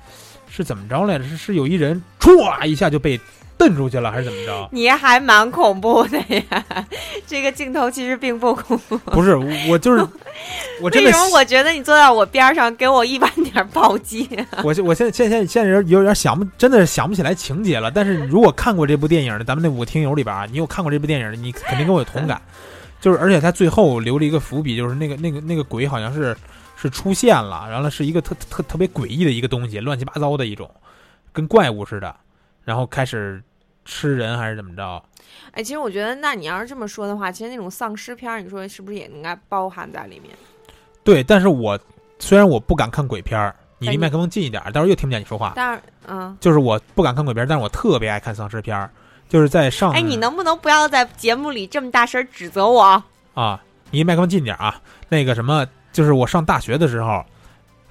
[0.50, 1.24] 是怎么着来着？
[1.26, 3.20] 是是有一人歘一下就被
[3.58, 4.70] 蹬出去了，还是怎么着？
[4.72, 6.66] 你还蛮恐怖的呀，
[7.26, 8.98] 这个镜头其实并不恐怖。
[8.98, 10.06] 不是，我我就是
[10.82, 14.30] 我真的为什么我觉得你坐在我边上给我一般点暴击？
[14.64, 17.90] 我现我现在现在现在有有点想不，真的是想不起来情节了。
[17.90, 22.42] 但是如果看过这部电影的，咱们那五个听友里边啊，你有看过这部电影的，你肯定跟我有同感。
[23.00, 26.36] 就是而且他最后留了一个伏笔，就是那个那个那个鬼好像是
[26.76, 30.70] 是出现了，然后是一个特特特别诡异的一个东西，乱七八糟的一种，
[31.32, 32.16] 跟怪物似的，
[32.68, 33.42] 然后开始
[33.86, 35.02] 吃人还是怎么着？
[35.52, 40.36] 哎，其实我觉得，那你要是这么说的话，其实那种丧尸片儿，你说是不是也应该包含在里面？
[41.02, 41.80] 对，但是我
[42.20, 45.54] 虽然我不敢看鬼片儿，你离麦克风近一点，到时候又听不见你说话。
[45.56, 48.92] 但是，嗯，就是我不敢看鬼片儿，但是我特别爱看丧尸片儿。
[49.30, 53.04] 就是在上哎，你能不能不要在节目里这么大声指责我？
[53.34, 54.82] 啊，你离麦克风近点儿啊。
[55.10, 57.26] 那个什么，就是我上大学的时候，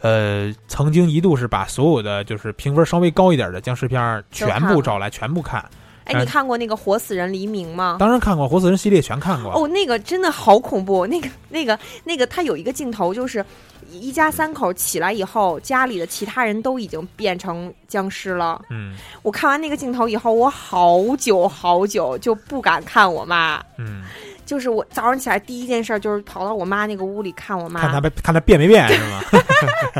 [0.01, 5.61] 呃，曾经一度是把所有的就是评分稍微高一点的僵尸片儿全部找来，全部看。
[6.05, 7.97] 哎，哎你看过那个《活死人黎明》吗？
[7.99, 9.53] 当然看过《活死人》系列，全看过。
[9.53, 11.07] 哦，那个真的好恐怖！
[11.07, 13.45] 那个、那个、那个，他有一个镜头，就是
[13.91, 18.61] 一家三口起来以后，家里的其他人都已经变成僵尸了。
[18.71, 23.61] 嗯我看完那个镜头以后，我好久好久就不敢看我妈。
[23.79, 24.05] 嗯，
[24.47, 29.21] 就是我早上起来第一件事就是跑到我妈那个屋里看我妈，看她被看她变没变是吗？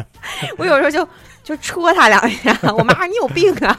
[0.57, 1.07] 我有时候就
[1.43, 3.77] 就戳她两下，我妈你有病啊！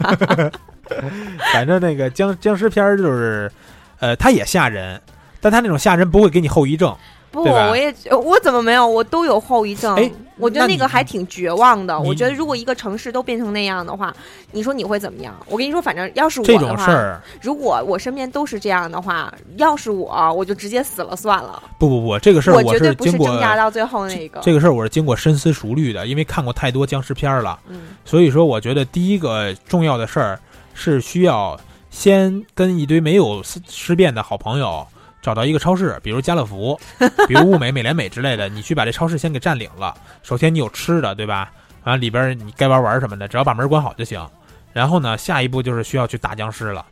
[1.54, 3.52] 反正那个僵僵尸片儿就是，
[4.00, 5.02] 呃，它也吓人，
[5.42, 6.96] 但它那种吓人不会给你后遗症。
[7.32, 8.88] 不，我也我怎么没有？
[8.88, 9.96] 我都有后遗症。
[9.96, 12.00] 哎我觉得那个还挺绝望的。
[12.00, 14.16] 我觉得如果一个城市都变成那样的话，
[14.52, 15.36] 你说你会怎么样？
[15.48, 21.60] 我跟你说，反正要是我这的话，种事儿，如果我身边都是这样的话，要是我，我就直接死了算了。
[21.80, 24.40] 不不不，这个事儿我绝对不是挣扎到最后那个。
[24.42, 27.58] 这个事儿我是经过深思熟虑的，因为看过太多僵尸片儿了。
[27.70, 30.40] 嗯所以说，我觉得第一个重要的事儿
[30.76, 31.60] 是需要
[31.90, 34.86] 先跟一堆没有尸尸变的好朋友
[35.28, 36.80] 找到一个超市，比如家乐福，
[37.28, 39.94] 比如物美、美廉美之类的，你去把这超市先给占领了。
[40.24, 41.52] 首先你有吃的，对吧？
[41.84, 44.26] 完了里边你该玩玩什么的，只要把门关好就行。
[44.72, 46.86] 然后呢，下一步就是需要去打僵尸了。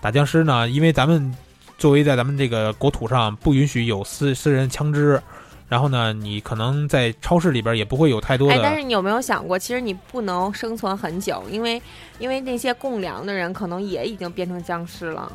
[0.00, 1.36] 打僵尸呢，因为咱们
[1.76, 5.22] 作为在咱们这个国土上不允许有私私人枪支，
[5.68, 8.54] 然后呢，你可能在超市里边也不会有太多的。
[8.54, 11.82] 哎，但是你有没有想过，其实你不能生存很久，因为
[12.18, 15.30] 因为那些供粮的人可能也已经变成僵尸了。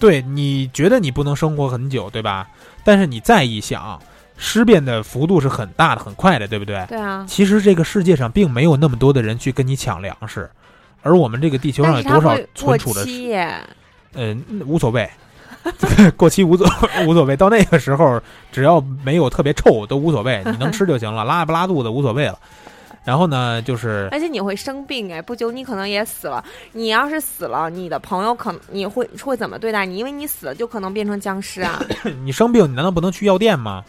[0.00, 2.48] 对，你觉得你不能生活很久，对吧？
[2.82, 4.00] 但是你再一想，
[4.36, 6.84] 尸变的幅度是很大的、很快的，对不对？
[6.88, 10.50] 对啊，其实这个世界上并没有那么多的人去跟你抢粮食，
[11.02, 13.04] 而我们这个地球上有多少存储的？
[13.04, 13.54] 期耶。
[14.14, 15.08] 嗯、无所谓，
[16.16, 16.66] 过期无所
[17.06, 17.36] 无所谓。
[17.36, 18.20] 到那个时候，
[18.50, 22.38] 只要没有特别臭都无所谓，你能吃就行了，拉不拉肚子无所谓了。
[23.04, 26.44] 然后呢，就是而且你会生病哎，不久你可能也死了。
[26.72, 29.96] 你要是死了，你的朋友可能你会会怎么对待你？
[29.96, 31.82] 因为你死了就可能变成僵尸啊。
[32.24, 33.84] 你生病，你难道不能去药店吗？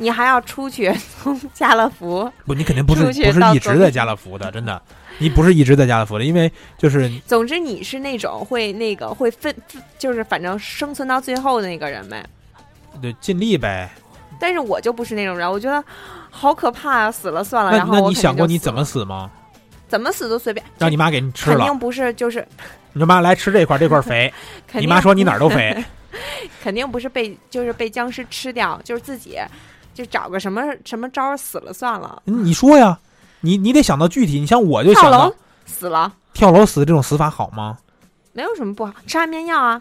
[0.00, 4.80] 你还要出去从家乐福，不，你肯定不是不是一直在家乐福的，真的，
[5.18, 9.52] 你不是一直在家乐福的，因为就是总之你是那种会那个会分，
[9.98, 12.24] 就是反正生存到最后的那个人呗。
[13.02, 13.90] 对尽力呗。
[14.38, 15.84] 但是我就不是那种人，我觉得
[16.30, 17.10] 好可怕啊！
[17.10, 19.30] 死了算了，那然后那你想过你怎么死吗？
[19.88, 22.46] 怎么死都随便，让你妈给你吃了，肯定不是就是
[22.92, 24.32] 你说妈来吃这块，这块肥，
[24.74, 25.84] 你妈说你哪儿都肥，
[26.62, 29.38] 肯定 不是被就是被僵尸吃掉，就是自己
[29.94, 32.98] 就找个什么什么招儿死了算了，嗯你说呀，
[33.40, 34.38] 你你得想到具体。
[34.38, 37.78] 你像我就跳楼想到死了跳楼死这种死法好吗？
[38.32, 39.80] 没有什么不好，吃安眠药啊，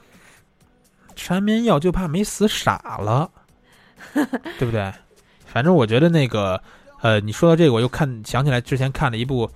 [1.16, 3.30] 吃安眠药就怕没死傻了，
[4.14, 4.92] 对不对？
[5.48, 6.62] 反正我觉得那个，
[7.02, 9.50] 呃，你说到这个，我又看想起来之前看了一部，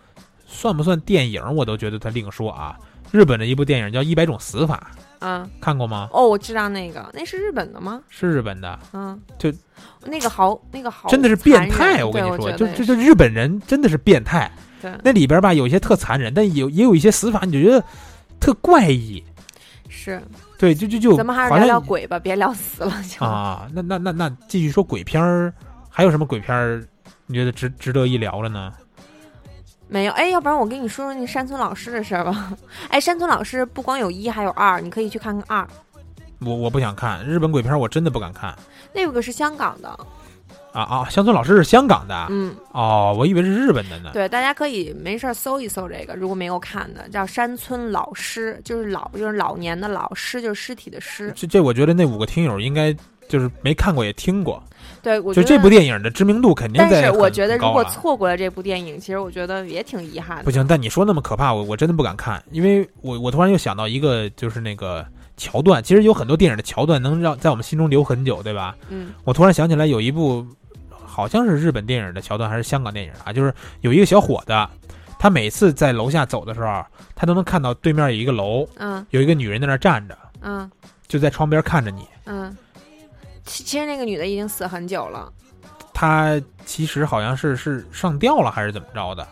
[0.45, 1.41] 算不算电影？
[1.55, 2.77] 我都觉得它另说啊。
[3.11, 4.89] 日本的一部电影叫《一百种死法
[5.19, 6.07] 嗯，》，看过吗？
[6.13, 7.99] 哦，我知道那个，那是日本的吗？
[8.07, 9.51] 是日本的，嗯，就
[10.05, 12.05] 那个好，那个好，真的是变态。
[12.05, 14.49] 我跟你说，就就就日本人真的是变态。
[14.81, 17.83] 对，那里边吧，有一些特残忍，但有也有一些死法，你就觉得
[18.39, 19.21] 特怪异。
[19.89, 20.21] 是，
[20.57, 23.25] 对，就就就咱们还是聊聊鬼吧，别聊死了就。
[23.25, 25.53] 啊，那那那那继续说鬼片儿，
[25.91, 26.83] 还有什么鬼片儿？
[27.27, 28.73] 你觉得值值得一聊了呢？
[29.87, 32.53] 没有，哎，要不然我跟你说说那山村老师的事儿吧。
[32.89, 35.67] 哎，山村老师不光有一，还有二，你可以去看看二。
[36.39, 38.57] 我我不想看日本鬼片儿，我真的不敢看
[38.93, 39.89] 那个是香港的，
[40.71, 41.09] 啊啊！
[41.09, 44.11] 乡村老师是香港的、嗯，哦，我以为是日本的呢。
[44.13, 51.31] 对，大家可以没事儿搜一搜这个，如果没有看的，叫山村老师，就是老就是老年的老师，就是尸体的尸。
[51.35, 52.95] 这这，我觉得那五个听友应该
[53.27, 54.63] 就是没看过也听过，
[55.01, 60.43] 对，我觉得就这部电影的知名度肯定但是我觉得，如果错过了这部电影，其实我觉得也挺遗憾的。
[60.43, 65.05] 不行，但你说那么可怕，我我真的不敢看，因为我我突然又想到一个，就是那个
[65.37, 68.75] 桥段，其实有很多电影的桥段能让在我们心中留很久，对吧？
[68.89, 70.45] 嗯我突然想起来有一部，
[70.89, 73.33] 好像是日本电影的桥段，还是香港电影啊？
[73.33, 74.53] 就是有一个小伙子，
[75.17, 76.85] 他每次在楼下走的时候，
[77.15, 80.69] 他都能看到对面有一个楼，嗯有一个女人在那站着，嗯
[81.07, 82.05] 就在窗边看着你。
[82.25, 82.55] 嗯，
[83.51, 85.31] 其其实那个女的已经死很久了。
[85.93, 89.27] 她其实好像是是上吊了还是怎么着的，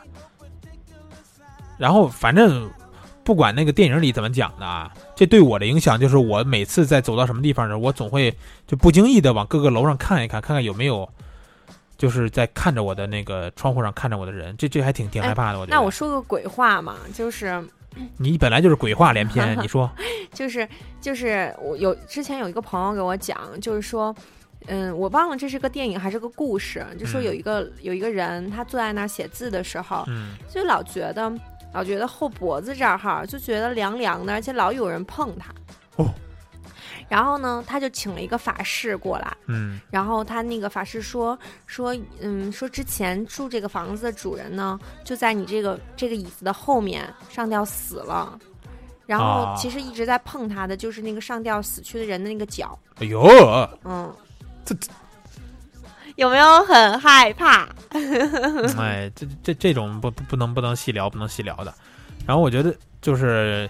[1.77, 2.69] 然后反正
[3.23, 8.35] 不管那个电影里怎么讲的啊，这对我的影响就是我每次在走到什么地方的时候，我总会
[8.67, 11.07] 就不经意的往各个楼上看一看，看看有没有
[11.97, 15.59] 就是在看着我的那个窗户上看着我的人，这这还挺挺害怕的。
[15.59, 15.75] 我觉得。
[15.75, 17.63] 那我说个鬼话嘛，就是
[18.17, 19.89] 你本来就是鬼话连篇， 你说
[20.33, 20.67] 就是
[21.01, 24.15] 就是我有之前有一个朋友给我讲，就是说。
[24.67, 31.31] 嗯，我忘了这是个电影还是个故事，就说嗯有一个、有一个人，他坐在那儿写字的时候，嗯就老觉得
[31.73, 35.49] 老觉得后脖子这儿哈，就觉得凉凉的，而且老有人碰他。
[35.95, 36.13] 哦。
[37.09, 39.81] 然后呢，他就请了一个法师过来，嗯。
[39.89, 48.39] 然后他那个法师说说，嗯，说之前住这个房子的主人呢，就在你这个这个椅子的后面上吊死了。
[49.05, 49.55] 然后啊。
[49.57, 53.19] 其实一直在碰他的就是那个上吊死去的人的那个脚，哎呦，
[53.83, 54.13] 嗯，
[54.63, 54.75] 这
[56.15, 57.67] 有没有很害怕？
[58.77, 61.73] 哎，这这这种不不不能不能细聊，不能细聊的。
[62.27, 63.67] 然后我觉得就是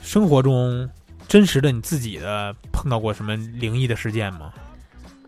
[0.00, 0.86] 生活中
[1.28, 4.52] 真实的你自己的碰到过什么灵异的事件吗？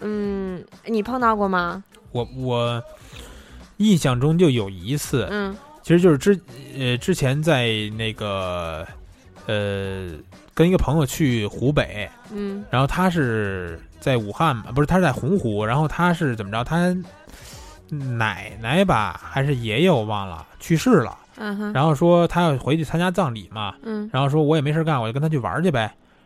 [0.00, 1.82] 嗯，你碰到过吗？
[2.12, 2.82] 我我
[3.78, 6.40] 印象中就有一次，嗯其实就是之
[6.78, 8.86] 呃之前在那个
[9.46, 10.10] 呃
[10.54, 16.64] 跟一个朋友去湖北，嗯然后他是在武汉嘛，不是他是在洪湖，然后他是怎么着？
[16.64, 16.96] 他
[17.88, 25.80] 奶奶吧还是爷爷我忘了去世了，嗯哼，然后说他要回去参加葬礼嘛，嗯然后说我也没事干，我就跟他去玩去呗，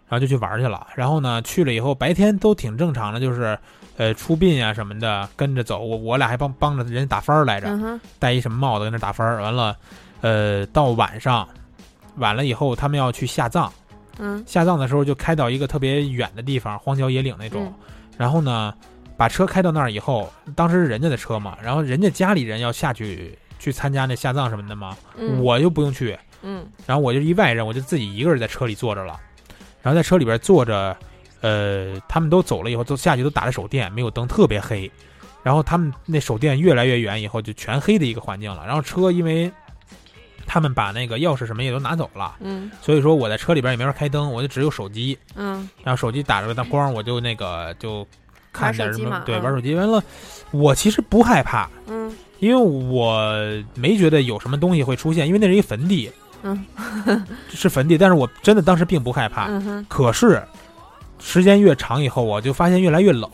[0.08, 0.86] 然后就去玩去了。
[0.94, 3.58] 然后呢，去了以后白天都挺正常的，就是
[3.96, 9.42] 呃出殡啊什么的跟着走，我我俩还帮帮着人家打分儿来着，嗯，戴一什么帽子跟那打分儿。
[9.42, 9.76] 完了，
[10.20, 11.46] 呃，到晚上
[12.16, 13.72] 晚了以后，他们要去下葬，
[14.18, 17.64] 嗯下葬的时候就开到一个特别远的地方，荒郊野岭那种。
[17.64, 17.74] 嗯
[18.20, 18.74] 然后呢，
[19.16, 26.18] 把车开到那儿以后，当时是人家的车嘛，然后人家家里人要下去去参加那下葬什么的吗，嗯，我就不用去。
[26.42, 29.20] 嗯然后我就一外人，我就自己一个人在车里坐着了。
[29.82, 30.96] 然后在车里边坐着，
[31.42, 34.90] 呃，他们都走了以后，都下去都打着手电，没有灯，特别黑。
[35.42, 38.66] 然后他们那手电越来越远以后，就全黑的一个环境了。
[38.66, 39.50] 然后车因为
[40.46, 45.16] 他们把那个钥匙什么也都拿走了，嗯所以说我在车里边也没法开灯，我就只有手机。
[45.34, 48.06] 嗯然后手机打着那光，我就那个就
[48.52, 49.74] 看点玩手机嘛，什么对，嗯玩手机。
[49.74, 50.02] 完了，
[50.50, 53.32] 我其实不害怕，嗯因为我
[53.74, 56.10] 没觉得有什么东西会出现，因为那是一坟地，
[56.42, 56.66] 嗯
[57.48, 59.46] 是坟地，但是我真的当时并不害怕。
[59.48, 60.42] 嗯，可是
[61.18, 63.30] 时间越长以后，我就发现越来越冷。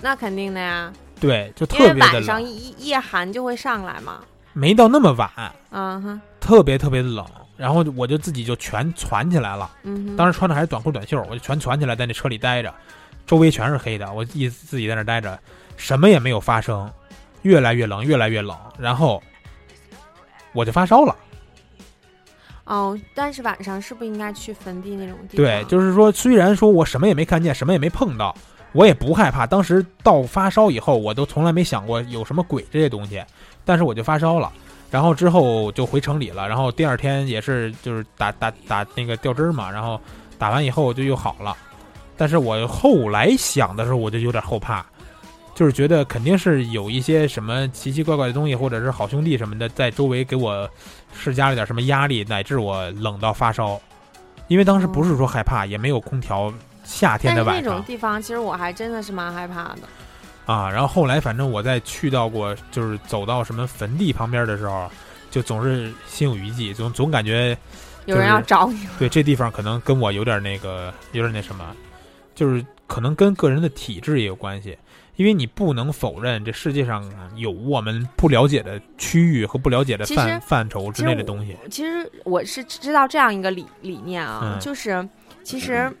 [0.00, 0.92] 那肯定的呀。
[1.20, 4.20] 对，就特别的晚上冷，一夜寒就会上来嘛。
[4.52, 5.30] 没到那么晚，
[5.70, 7.24] 嗯哼，特别特别冷。
[7.56, 12.74] 然后我就自己就全攒起来了，嗯，当时穿的还是短裤短袖，我就全攒起来在那车里待着，
[13.26, 15.38] 周围全是黑的，我一自己在那儿待着，
[15.76, 16.90] 什么也没有发生，
[17.44, 19.22] 越来越冷，越来越冷，然后
[20.52, 21.16] 我就发烧了。
[22.64, 25.44] 哦，但是晚上是不是应该去坟地那种地方？
[25.44, 28.34] 对，就是说，虽然说我什么也没看见，什么也没碰到，
[28.72, 29.46] 我也不害怕。
[29.46, 33.22] 当时到发烧以后，我都从来没想过有什么鬼这些东西，
[33.64, 34.50] 但是我就发烧了。
[34.90, 40.00] 然后之后就回城里了，然后第二天也是就是打打打那个吊针嘛，然后
[40.38, 41.54] 打完以后就又好了。
[42.16, 44.86] 但是我后来想的时候，我就有点后怕，
[45.54, 50.68] 就是觉得肯定是有一些什么奇奇怪怪的东西，或者是好兄弟什么的在周围给我
[51.14, 53.80] 施加了点什么压力，乃至我冷到发烧。
[54.48, 56.52] 因为当时不是说害怕，也没有空调，
[56.82, 59.82] 夏天的晚上种地方，其实我还真的是蛮害怕的。
[60.44, 60.68] 啊。
[60.68, 64.90] 然后后来反正我在去到过，就是走到什么坟地旁边的时候，
[65.30, 67.56] 就总是心有余悸，总总感觉
[68.04, 71.64] 有人要找你，对这地方可能跟我有点那个，有点那什么，
[72.34, 74.76] 就是可能跟个人的体质也有关系。
[75.16, 77.04] 因为你不能否认，这世界上
[77.36, 81.56] 有我们不了解的区域和不了解的范范畴之类的东西。
[81.70, 85.08] 其实我是知道这样一个理理念啊，嗯就是
[85.42, 85.92] 其实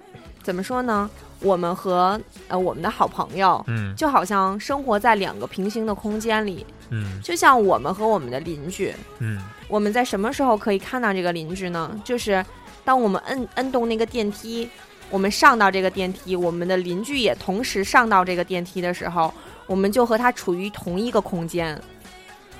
[0.42, 1.08] 怎么说呢，
[1.40, 3.62] 我们和呃我们的好朋友。
[3.68, 11.90] 嗯就好像生活在两个平行的空间里，嗯就像我们和我们的邻居，嗯我们在什么时候可以看到这个邻居呢？
[12.04, 12.44] 就是
[12.84, 14.68] 当我们摁摁动那个电梯，
[15.10, 19.32] 我们上到这个电梯，我们的邻居也同时上到这个电梯的时候，
[19.66, 21.80] 我们就和他处于同一个空间。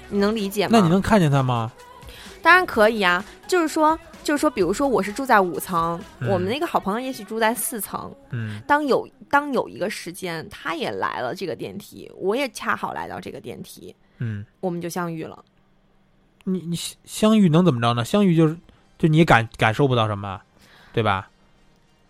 [0.08, 0.70] 你能理解吗？
[0.72, 1.72] 那你能看见他吗？
[2.42, 8.14] 当然可以啊，就是说，就是说，比如说我是住在五层，嗯我们那个好朋友也许住在四层。
[8.30, 15.42] 嗯当有当有一个时间，他也来了这个电梯，我也恰好来到这个电梯，嗯，我们就相遇了。
[16.44, 18.04] 你你相相遇能怎么着呢？
[18.04, 18.54] 相遇就是
[18.98, 20.38] 就你感感受不到什么，
[20.92, 21.28] 对吧？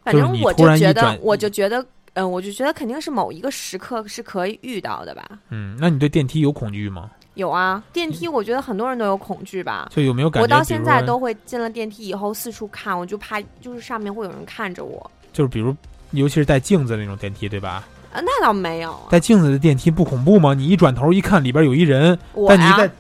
[0.05, 5.25] 反正我就觉得，我就觉得，嗯、我就觉得肯定是某一个时刻是可以遇到的吧。
[5.51, 7.11] 嗯，那你对电梯有恐惧吗？
[7.35, 9.89] 有啊，电梯我觉得很多人都有恐惧吧。
[9.91, 10.45] 就有没有感觉？
[10.45, 15.11] 我到现在都会进了电梯以后四处看，我就怕就是上面会有人看着我。
[15.33, 15.75] 就是比如，
[16.13, 17.85] 尤其是带镜子那种电梯，对吧？
[18.13, 20.55] 啊，那倒没有，带镜子的电梯不恐怖吗？
[20.55, 22.17] 你一转头一看，里边有一人，
[22.49, 22.91] 但你在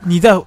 [0.00, 0.38] 你在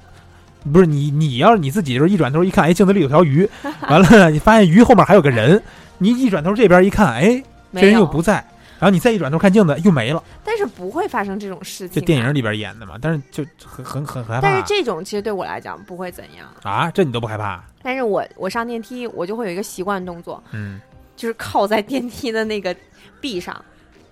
[0.71, 3.49] 不是你你要是你自己就是一转头一看，哎，镜子里有条鱼，
[3.89, 5.59] 完了你发现鱼后面还有个人，
[6.03, 7.41] 你一转头这边一看，哎，
[7.73, 8.33] 这，人又不在，
[8.79, 12.33] 然后你再一转头看镜子又没了，但是不会发生这种事情、就电影。
[12.33, 16.47] 里边演的嘛，但是就很很很很害怕但是这种其实对我来讲不会怎样。
[16.63, 17.63] 啊，这你都不害怕？
[17.81, 20.79] 但是我我上电梯，我就会有一个习惯动作，嗯，
[21.15, 22.75] 就是靠在电梯的那个
[23.21, 23.55] 壁上，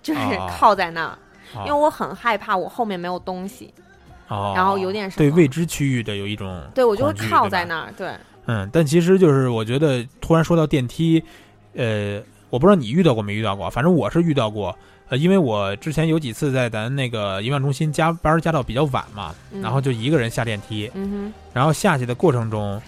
[0.02, 1.18] 就是哦靠在那儿，
[1.56, 3.74] 哦因为我很害怕我后面没有东西，
[4.28, 7.94] 哦，然后有点什么对未知区域的有一种对我就会靠在那儿。
[7.98, 8.12] 对，
[8.46, 11.24] 嗯，但其实就是我觉得突然说到电梯，
[11.76, 14.76] 呃，我不知道你遇到过没遇到过，反正我是遇到过。
[15.10, 22.82] 呃，因为我之前有几次在咱那个营养中心加班加到比较晚嘛，嗯然后就一个人下电梯，嗯然后下去的过程中，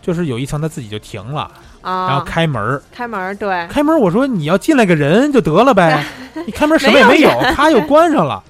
[0.00, 1.42] 就是有一层他自己就停了，
[1.82, 6.02] 啊，然后开门，开门，对，开门我说你要进来个人就得了呗，
[6.46, 8.42] 你开门什么也没没有有，咔又关上了，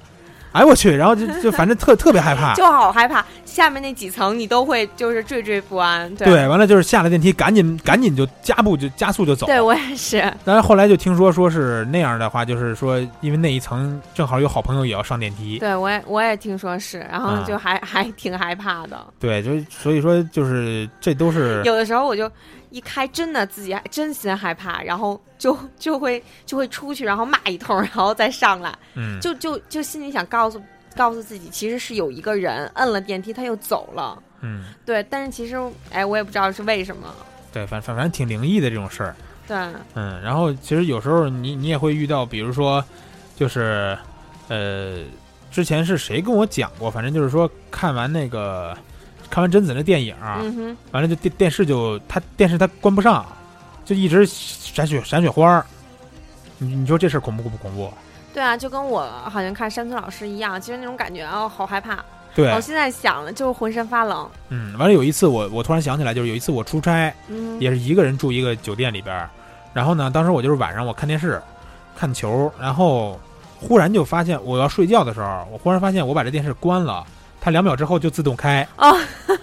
[0.53, 6.13] 哎我去，然后就就反正特特别害怕， 就好害怕，下面那几层你都会就是惴惴不安。
[6.15, 10.33] 对，对，完了就是下了电梯赶紧赶紧就加步就加速就走，对我也是。
[10.45, 18.99] 但是后来就听说，说是那样的话，就是说，因为那一层正好有好朋友也要上电梯，对我也我也听说是，然后啊就还、还挺害怕的。
[19.21, 22.31] 对，就所以说就是这都是有的时候我就
[22.77, 30.61] 一开，真的自己还真心害怕，然后就 就会就会出去，然后骂一通，然后再上来，嗯，就就就心里想告诉
[30.95, 34.23] 告诉自己，其实是有一个人摁了电梯，他又走了。
[34.43, 35.57] 嗯，对，但是其实
[35.91, 37.15] 哎，我也不知道是为什么。
[37.51, 39.17] 对，反反反正挺灵异的这种事儿，
[39.49, 39.57] 对，
[39.95, 42.85] 嗯，然后其实有时候你你也会遇到，比如说，
[43.35, 43.97] 就是
[44.49, 44.99] 呃，
[45.51, 48.77] 之前是谁跟我讲过，反正就是说看完那个
[49.37, 50.15] 看完贞子那电影，
[50.93, 53.23] 完了就电电视就它电视它关不上，
[53.85, 55.67] 就一直闪雪闪雪花儿，
[56.57, 57.93] 你你说这事儿恐怖不恐怖？
[58.33, 62.03] 对啊，就跟我好像看山村老师一样，其实那种感觉哦，好害怕。
[62.35, 64.27] 对，我现在想了，就是浑身发冷。
[64.49, 69.29] 嗯，完了有一次我我突然想起来，就是有一次我出差，嗯，也是一个人住一个酒店里边，
[69.75, 71.43] 然后呢，当时我就是晚上我看电视，
[71.95, 73.21] 看球，然后
[73.61, 77.05] 忽然就发现我要睡觉的时候，我忽然发现我把这电视关了，
[77.41, 78.67] 它两秒之后就自动开。
[78.77, 78.93] 啊，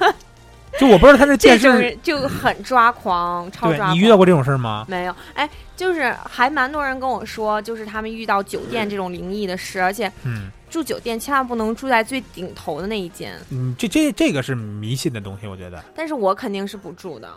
[0.80, 3.96] 就我不知道他是这电视，种就很抓狂，超抓狂。
[3.96, 4.86] 你遇到过这种事儿吗？
[4.88, 5.16] 没有？
[5.34, 17.30] 哎，就是还蛮多人跟我说，就是他们遇到酒店这种灵异的事，而且嗯住酒店千万不能住在最顶头的那一间，嗯，这这这个是迷信的东西，我觉得，但是我肯定是不住的。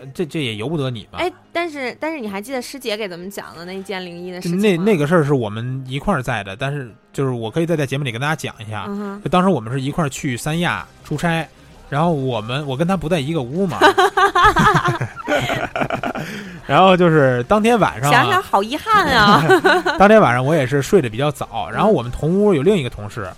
[0.00, 1.18] 呃这这也由不得你吧。
[1.18, 4.48] 哎，但是但是你还记得师姐给咱们讲的那一件灵异的事？
[4.48, 8.86] 那那个事儿是我们一块儿在的，但是就是我可以再在节目里跟大家讲一下。
[8.88, 11.46] 嗯，就当时我们是一块儿去三亚出差，
[11.88, 13.78] 然后我们我跟他不在一个屋嘛，
[16.66, 19.42] 然后就是当天晚上、啊，想想好遗憾啊。
[19.98, 23.28] 当天晚上我也是睡得比较早，然后我们同屋有另一个同事，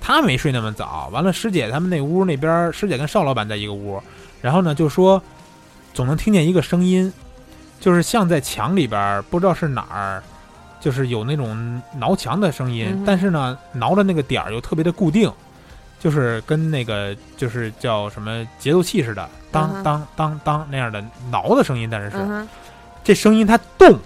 [0.00, 1.10] 他没睡那么早。
[1.12, 4.00] 完了，师姐他们那屋那边，师姐跟邵老板在一个屋，
[4.40, 5.22] 然后呢就说
[5.98, 7.12] 总能听见一个声音，
[7.80, 10.22] 就是像在墙里边，不知道是哪儿，
[10.78, 15.28] 就是有那种挠墙的声音，嗯但是呢挠的那个点儿又特别的固定，
[15.98, 22.46] 就是跟那个就是叫什么节奏器似的，嗯当当当当那样的挠的声音，但是是、嗯，
[23.02, 23.98] 这声音它动，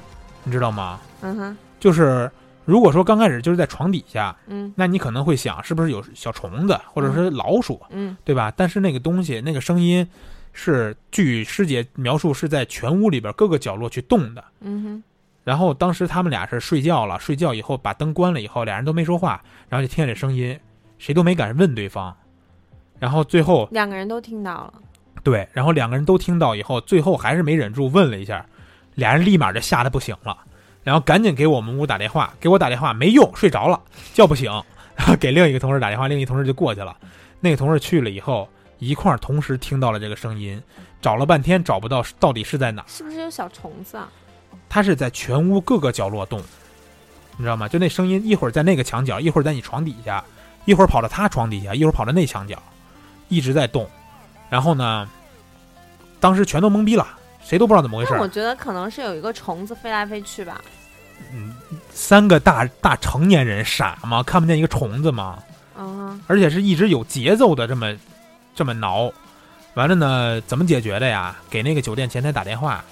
[0.45, 0.99] 你知道吗？
[1.21, 2.31] 嗯哼，就是
[2.65, 4.73] 如果说刚开始就是在床底下，嗯。
[4.75, 8.17] 那你可能会想是不是有小虫子或者是老鼠，嗯。
[8.25, 8.51] 对吧？
[8.57, 10.09] 但是那个东西那个声音
[10.53, 14.45] 是据师姐描述是在全屋里边各个角落去动的。
[14.61, 15.03] 嗯哼，
[15.45, 20.59] 然后当时他们俩是睡觉了，睡觉以后把灯关了以后，俩人都没说话，然后就听见这声音，
[20.99, 22.15] 谁都没敢问对方。
[22.99, 24.75] 然后最后两个人都听到了。
[25.25, 28.45] 对，然后两个人都听到以后，最后还是没忍住问了一下，
[28.95, 30.37] 俩人立马就吓得不行了，
[30.83, 33.81] 然后赶紧给我们屋打电话，给我打电话没用，睡着了，
[34.13, 34.51] 叫不醒，
[34.95, 36.97] 然后给另一个同事打电话，另一个同事就过去了，
[37.41, 38.49] 那个同事去了以后，
[38.83, 40.61] 一块儿同时听到了这个声音，
[41.01, 44.09] 找了半天找不到到底是在哪，是不是有小虫子啊？
[44.69, 46.43] 它是在全屋各个角落动，
[47.37, 47.69] 你知道吗？
[47.69, 50.25] 就那声音一会儿在那个墙角，一会儿在你床底下，
[50.65, 52.61] 一会儿跑到他床底下，一会儿跑到那墙角，
[53.29, 53.89] 一直在动。
[54.51, 55.09] 然后呢，
[56.19, 57.07] 当时全都懵逼了，
[57.41, 60.61] 谁都不知道怎么回事我觉得可能是有一个虫子飞来飞去吧。
[61.33, 61.55] 嗯，
[61.93, 64.25] 三个大大成年人傻吗？
[64.25, 65.41] 看不见一个虫子吗？
[65.79, 67.95] 嗯哼，而且是一直有节奏的这么
[68.55, 69.13] 这么挠。
[69.75, 71.37] 完了呢，怎么解决的呀？
[71.49, 72.85] 给那个酒店前台打电话，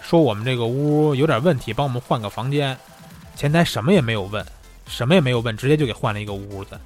[0.00, 2.76] 说我们这个屋有点问题，帮我们换个房间。
[3.36, 4.44] 前台什么也没有问，
[4.86, 6.78] 什么也没有问，直接就给换了一个屋子。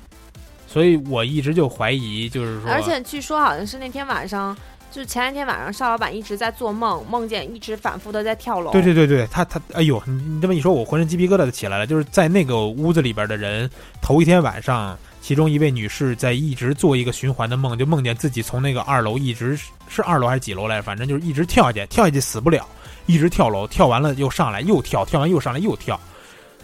[0.67, 4.57] 所以我一直就怀疑，就是说，而且据说好像是那天晚上，
[4.91, 8.73] 就是前一天晚上，邵老板一直在做梦，梦见一直反复的在跳楼。
[8.73, 11.87] 对对对对，他他，哎呦，你你这么一说，我浑身鸡皮疙瘩都起来了。
[11.87, 13.71] 就是在那个屋子里边的人，
[14.03, 19.59] 头一天晚上，其中一位女士在一直做一个循环的梦，就梦见自己从那个二楼一直
[19.89, 22.65] 是二楼还是几楼来着，反正就是一直跳下去，跳下去死不了，
[23.07, 25.99] 一直跳楼，跳完了又上来又跳，跳完又上来又跳。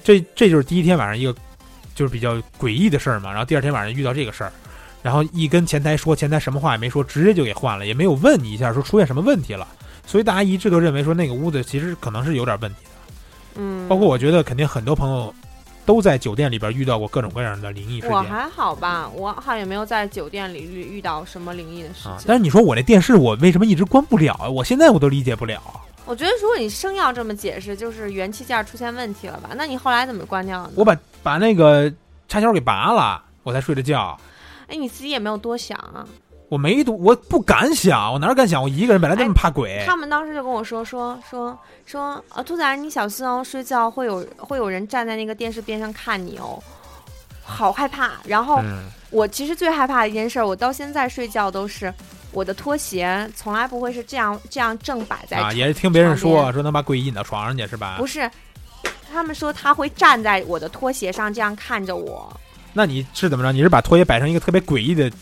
[0.05, 1.35] 这这就是第一天晚上一个
[1.97, 3.31] 就是比较诡异的事儿嘛。
[3.31, 4.53] 然后第二天晚上遇到这个事儿，
[5.03, 9.67] 然后一跟前台说，前台什么话也没说，直接就给换了，也没有问你一下说出现什么问题了。
[10.07, 12.91] 所以大家一致都认为说那个屋子其实可能是有点问题的。
[13.57, 15.35] 嗯，包括我觉得肯定很多朋友
[15.85, 22.17] 都在酒店里边遇到过各种各样的灵异事件我还好吧，我好像也没有在酒店里遇遇到什么灵异的事啊。
[22.17, 22.25] 情。
[22.29, 24.49] 但是你说我那电视我为什么一直关不了啊？
[24.49, 25.61] 我现在我都理解不了。
[26.05, 29.51] 我觉得如果你生要这么解释，就是元器件出现问题了吧？
[29.57, 30.75] 那你后来怎么关掉的呢？
[30.77, 31.93] 我把把那个
[32.29, 34.19] 插销给拔了，我才睡的觉。
[34.69, 36.07] 哎，你自己也没有多想啊。
[36.53, 38.63] 我没读，我不敢想，我哪敢想？
[38.63, 39.83] 我一个人本来这么怕鬼。
[39.87, 46.63] 他们当时就跟我说说说说，呃，兔崽儿，你小心哦，睡觉会有会有人站在那个电视边上看你哦，
[47.43, 48.11] 好害怕。
[48.27, 51.91] 然后嗯，我其实最害怕的一件事儿，我到现在睡觉都是
[52.33, 58.07] 我的拖鞋从来不会是这样这样正摆在啊，也是听别人说说能把鬼引到床上去是吧不？
[58.07, 58.31] 是，
[59.11, 62.31] 他们说他会站在我的拖鞋上这样看着我，
[62.75, 63.53] 那你是怎么着？
[63.53, 65.17] 你是把拖鞋摆成一个特别诡异的形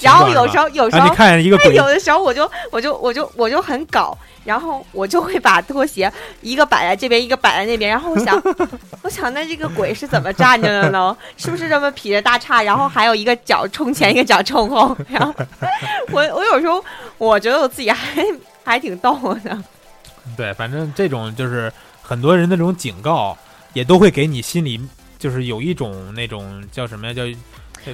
[0.00, 8.40] 然后有时候有时候你看一个鬼有的时候我就我就我就我就很搞，然后我就会把拖鞋一个摆在这边，一个摆在那边，然后我想，
[9.02, 11.16] 我想那这个鬼是怎么站着的呢？
[11.36, 14.96] 是不是这么劈着大叉，然后还有一个脚冲前，一个脚冲后？
[15.08, 15.34] 然后
[16.12, 16.84] 我我有时候
[17.18, 18.24] 我觉得我自己还
[18.64, 19.58] 还挺逗的，
[20.36, 21.72] 对，反正这种就是
[22.02, 23.36] 很多人的这种警告，
[23.72, 24.80] 也都会给你心里
[25.18, 27.14] 就是有一种那种叫什么呀？
[27.14, 27.22] 叫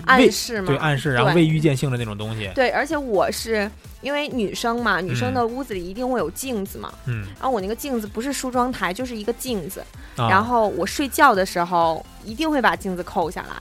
[0.06, 2.50] 暗示嘛，对暗示，然后未预见性的那种东西。
[2.54, 3.70] 对，而且我是
[4.02, 9.80] 因为女生嘛，女生嗯的屋子里一定会有镜子嘛，嗯，然后我那个镜子不是梳妆台，就是一个镜子，
[10.16, 13.56] 啊、然后我睡觉的时候一定会把镜子扣下来。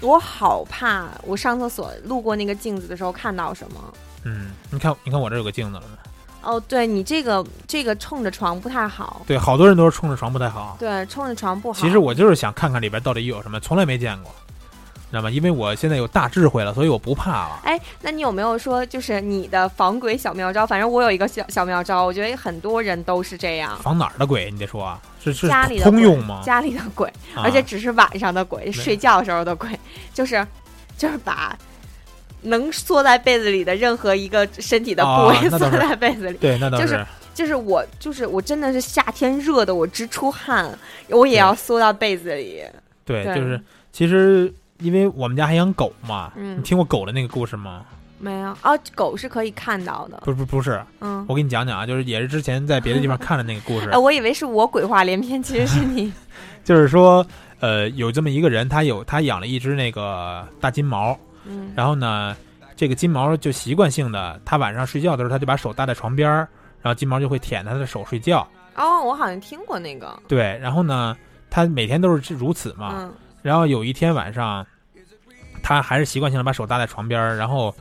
[0.00, 3.94] 我好怕，我上厕所路过那个镜子的时候看到什么。
[4.24, 5.96] 嗯，你看，你看我这有个镜子了没？
[6.42, 10.74] 哦，对你这个这个冲着床不太好，对，好多人都是冲着床不太好。
[10.80, 11.78] 对，冲着床不好。
[11.78, 14.34] 其实我就是想看看里边到底有什么，从来没见过。
[15.10, 15.30] 知道吗？
[15.30, 17.60] 因为我现在有大智慧了，所以我不怕了。
[17.64, 20.66] 哎，那你有没有说就是你的防鬼小妙招？
[20.66, 23.76] 反正我有一个小小妙招，我觉得很多人都是这样。
[23.82, 24.50] 防哪儿的鬼？
[24.50, 26.40] 你得说啊，是是家里的鬼通用吗？
[26.44, 29.68] 家里的鬼，啊而且只是晚上的鬼，睡觉时候的鬼，
[30.14, 30.46] 就是
[30.96, 31.56] 就是把
[32.42, 36.38] 能缩在被子里的任何一个身体的部位缩在被子里。
[36.38, 37.04] 对，那倒就是
[37.34, 40.70] 就是我，就是我真的是夏天热的我直出汗，
[41.08, 42.62] 我也要缩到被子里。
[43.04, 43.60] 对，对就是
[43.92, 47.84] 其实因为我们家还养狗嘛，嗯你听过狗的那个故事吗？
[48.18, 50.20] 没有哦，狗是可以看到的。
[50.24, 56.12] 不不不是，嗯，我给你讲讲啊，就是也是之前在别的地方看的那个故事哎，， 我以为是我鬼话连篇，其实是你。
[56.62, 57.26] 就是说，
[57.60, 62.36] 呃，有这么一个人，他有他养了一只那个大金毛，嗯然后呢，
[62.76, 66.46] 这个金毛就习惯性的，他晚上睡觉的时候，他就把手搭在床边儿，
[66.82, 68.46] 然后金毛就会舔他的手睡觉。
[68.76, 70.14] 哦，我好像听过那个。
[70.28, 71.16] 对，然后呢，
[71.48, 72.96] 他每天都是如此嘛。
[72.98, 74.66] 嗯然后有一天晚上，
[75.70, 77.72] 他还是习惯性的把手搭在床边儿，然后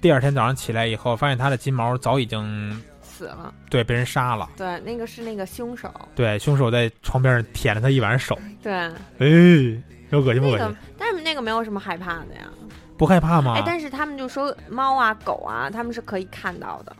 [0.00, 3.52] 第二天早上起来以后，发现他的金毛早已经死了。
[3.68, 4.48] 对被人杀了。
[4.56, 5.92] 对，那个是那个凶手。
[6.14, 8.38] 对，凶手在床边上舔了他一晚上手。
[8.62, 12.48] 对，哎，有恶心不那个恶心？，但是那个没有什么害怕的呀。
[12.96, 13.52] 不害怕吗？
[13.58, 16.96] 哎，但是他们就说猫啊、狗啊，他们是可以看到的。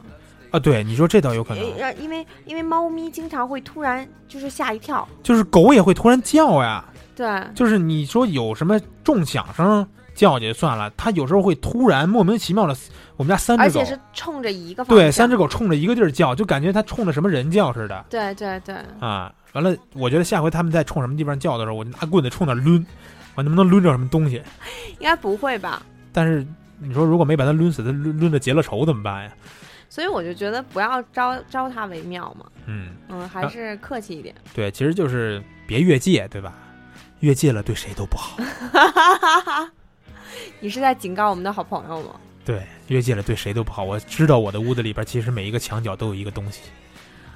[0.51, 5.09] 啊，对，你说这倒有可能，呃，因为因为猫咪经常会突然就是吓一跳。
[5.23, 6.85] 就是狗也会突然叫呀。
[7.15, 12.75] 对，就是你说有什么重响声叫也就算了，它有时候会突然莫名其妙的，
[13.17, 15.07] 我们家三只狗而且，是冲着一个方向。
[15.07, 19.33] 对，三只狗冲着一个地儿叫，就感觉它冲着什么人叫似的对对对，啊。
[19.53, 22.85] 完了，我觉得下回他们在冲什么地方叫的时候，我就拿棍子冲那儿抡，
[23.37, 24.43] 我能不能抡着什么东西？
[24.99, 25.81] 应该不会吧？
[26.13, 26.47] 但是
[26.79, 29.31] 你说如果没把它抡死，它抡抡的结了仇怎么办呀？
[29.89, 32.45] 所以我就觉得不要招招它为妙嘛。
[32.67, 34.35] 嗯，嗯，还是客气一点。
[34.53, 36.53] 对，其实就是别越界，对吧？
[37.21, 38.37] 越界了对谁都不好。
[40.61, 42.21] 你是在警告我们的好朋友吗？
[42.45, 43.83] 对，越界了对谁都不好。
[43.83, 46.63] 我知道我的屋子里边其实每一个墙角都有一个东西，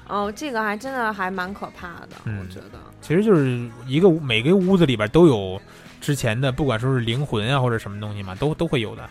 [0.07, 2.79] 哦，这个还真的还蛮可怕的，嗯我觉得。
[3.01, 5.59] 其实就是一个每个屋子里边都有
[5.99, 9.09] 之前的，不管说是灵魂啊或者什么东西嘛，都都会有的。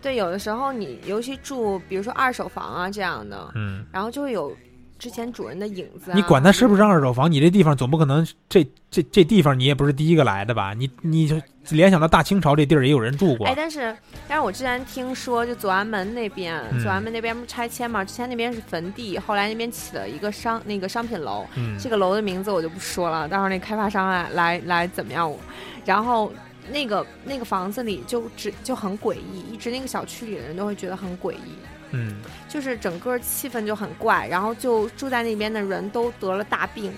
[0.00, 4.56] 对，有的时候你尤其住，比如说二手房啊这样的，嗯，然后就会有
[4.98, 6.14] 之前主人的影子、啊。
[6.14, 10.74] 你管它是不是二手房，你这地方总不可能这这这地方你也不是第一个来的吧？
[10.74, 11.36] 你你就
[11.70, 13.96] 联想到大清朝这地儿也有人住过哎，，但是
[14.26, 18.04] 但是我之前听说，就左安门那边，嗯左安门那边不是拆迁嘛？
[18.04, 25.38] 之前那边是坟地，后来那边起了一个商那个商品楼，嗯这个楼的名字我就不说了，到时候那开发商来来来怎么样我？
[25.84, 26.32] 然后
[26.70, 31.54] 那个那个房子里就只就很诡异，一直那个小区里的人都会觉得很诡异，
[31.90, 32.16] 嗯，
[32.48, 36.92] 就是整个气氛就很怪，然后就住在那边的人都得了大病。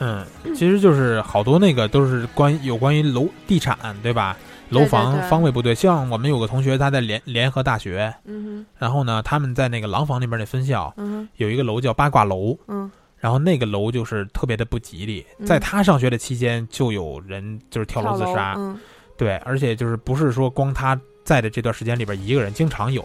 [0.00, 0.24] 嗯，
[0.54, 4.36] 其实就是好多那个都是关于有关于楼地产对吧？
[4.70, 12.90] 楼房方位不对，像我们有个同学他在联联合大学，嗯然后呢他们在那个廊坊那边那分校，嗯哼，有一个楼叫八卦楼，嗯。
[13.18, 15.46] 然后那个楼就是特别的不吉利，嗯。
[15.46, 18.78] 在他上学的期间就有人就是跳楼自杀，嗯。
[19.16, 23.04] 对，而且就是不是说光他在的这段时间里边一个人，经常有。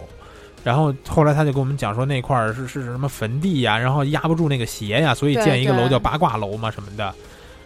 [0.64, 7.14] 然后后来他就跟我们讲说那块儿是是什么坟地呀，然后压不住那个邪呀，所以建一个楼叫八卦楼嘛什么的。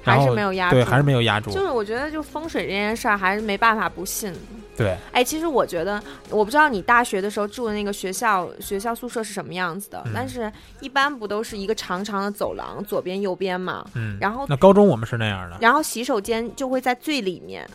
[0.06, 1.50] 然还是后没有压住，对，还是没有压住。
[1.50, 4.34] 就是我觉得就风水这件事儿还是没办法不信。
[4.76, 14.18] 对，哎，其实我觉得，我不知道你大学的时候住的那个学校学校宿舍是什么样子的，嗯但是一般不都是一个长长的走廊，左边右边嘛，嗯。
[14.20, 17.66] 然后那高中我们是那样的然后洗手间就会在最里面，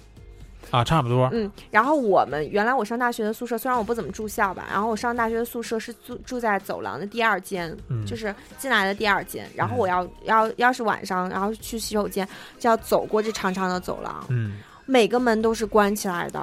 [0.71, 1.29] 啊，差不多。
[1.33, 16.39] 嗯，然后我们原来我上大学的宿舍，虽然我不怎么住校吧，然后我上大学的宿舍是住住在走廊的第二间，嗯，就是进来的第二间，然后嗯我要要要是晚上，然后去洗手间就要走过这长长的走廊，嗯每个门都是关起来的。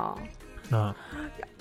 [0.71, 0.95] 啊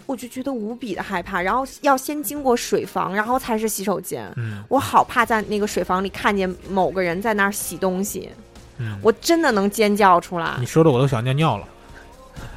[0.06, 4.30] 我就觉得无比的害怕，然后要先经过水房，然后才是洗手间。
[4.36, 8.30] 嗯我好怕在那个水房里看见某个人在那儿洗东西，
[8.76, 10.66] 嗯，我真的能尖叫出来你。
[10.66, 11.66] 说的我都想尿尿了。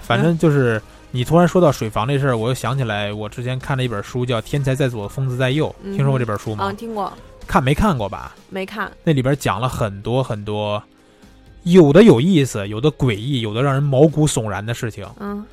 [0.02, 6.76] 反正就是你突然说到水房这事儿，我又想起来我之前看了一本书，叫《天才在左，疯子在右》，嗯听说过这本书吗嗯，？
[6.76, 7.12] 听过
[7.48, 8.36] 看没看过吧？
[8.50, 8.92] 没看？
[9.04, 10.84] 那里边讲了很多很多，
[11.64, 15.06] 有的有意思，有的诡异，有的让人毛骨悚然的事情。
[15.20, 15.46] 嗯，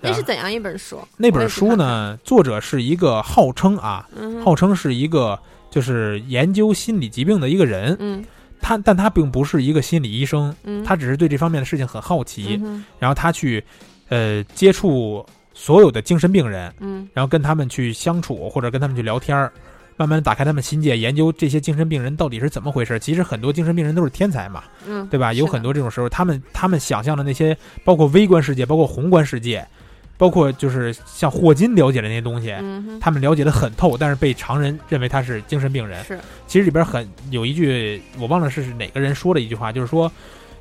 [0.00, 0.98] 那是怎样一本书？
[1.18, 4.08] 那本书呢，作者是一个号称啊，
[4.42, 5.38] 号称是一个
[5.70, 8.24] 就是研究心理疾病的一个人，嗯
[8.62, 13.62] 他但他并不是一个心理医生，嗯，他只是对这方面的事情很好奇，嗯然后他去
[14.08, 19.52] 呃接触所有的精神病人，嗯然后跟他们去相处或者跟他们去聊天儿。
[19.94, 22.98] 慢慢打开他们心界，研究这些精神病人到底是怎么回事。
[22.98, 25.34] 其实很多精神病人都是天才嘛，嗯，对吧？
[25.34, 29.64] 有很多这种时候，他们他们想象的那些，包括微观世界，包括宏观世界，
[30.22, 36.04] 包括就是像霍金了解的那些东西，嗯，他们了解的很透，但是被常人认为他是精神病人。
[36.04, 36.16] 是，
[36.46, 40.08] 其实里边很有一句我忘了是哪个人说的一句话，就是说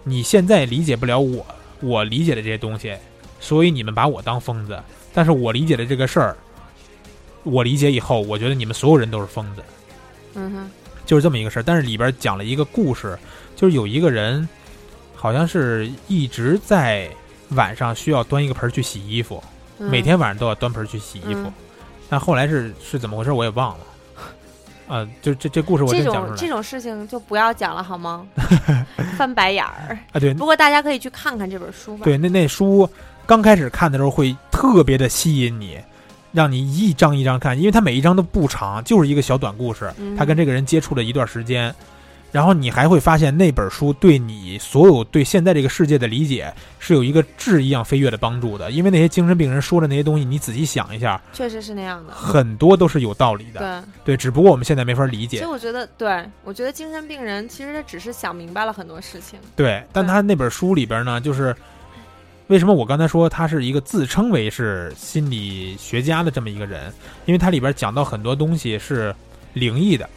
[0.03, 1.45] 你现在理解不了我
[1.79, 2.97] 我理解的这些东西，
[3.39, 4.81] 所以你们把我当疯子，
[5.13, 6.35] 但是我理解的这个事儿，
[7.43, 9.61] 我理解以后，我觉得你们所有人都是疯子。
[10.33, 10.71] 嗯哼，
[11.05, 11.63] 就是这么一个事儿。
[11.63, 13.15] 但是里边讲了一个故事，
[13.55, 14.49] 就是有一个人，
[15.13, 17.07] 好像是一直在
[17.49, 19.50] 晚上需要端一个盆儿去洗衣服，嗯
[19.89, 21.41] 每天晚上都要端盆去洗衣服。
[21.41, 21.53] 嗯
[22.09, 23.85] 但后来是是怎么回事，我也忘了。
[24.85, 28.27] 啊、就这这故事我这种这种事情就不要讲了好吗？
[29.17, 29.97] 翻白眼儿。
[30.11, 30.19] 啊！
[30.19, 32.03] 对不过大家可以去看看这本书吧。
[32.03, 32.85] 对，那那书
[33.25, 35.79] 刚开始看的时候会特别的吸引你，
[36.33, 39.89] 让你一张一张看，因为它每一张都不长，就是一个小短故事。
[39.97, 41.73] 嗯他跟这个人接触了一段时间，
[42.31, 48.71] 然后你还会发现那本书对你所有对现在这个世界的理解是有一个质一样飞跃的帮助的。
[48.71, 52.13] 因为那些精神病人说的那些东西，你仔细想一下，确实是那样的。
[52.13, 53.59] 很多都是有道理的。
[54.05, 55.47] 对，对，只不过我们现在没法理解其实解。
[55.47, 59.37] 我觉得，对我觉得精神病人其实他只是想明白了很多事情。
[59.55, 61.55] 对，但他那本书里边呢，就是
[62.47, 66.91] 为什么我刚才说他是一个自称为是心理学家的这么一个人，
[67.25, 69.13] 因为他里边讲到很多东西是
[69.53, 70.09] 灵异的，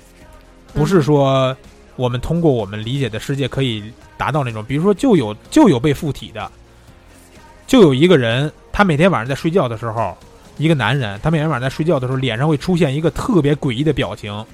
[0.73, 1.57] 不是说
[1.97, 6.51] 我们通过我们理解的世界可以达到那种，比如说就有就有被附体的，
[7.66, 10.16] 就有一个人，他每天晚上在睡觉的时候，
[10.59, 14.45] 一个男人，他每天晚上在睡觉的时候，脸上会出现一个特别诡异的表情，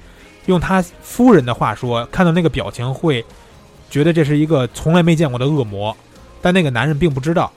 [0.45, 3.23] 用他夫人的话说，看到那个表情会
[3.89, 5.95] 觉得这是一个从来没见过的恶魔，
[6.41, 7.51] 但那个男人并不知道，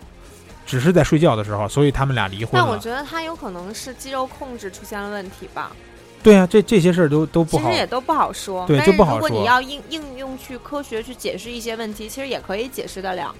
[0.66, 2.66] 只是在睡觉的时候，所以他们俩离婚了。
[2.66, 5.70] 但我觉得他有可能是肌肉控制出现了问题吧，
[6.24, 7.78] 对啊，这这些事儿都都不好其实。
[7.78, 8.66] 也都不好说。
[8.66, 13.32] 对就不好说如果你要应应用去科学去解释一些问题，其实也可以解释得了。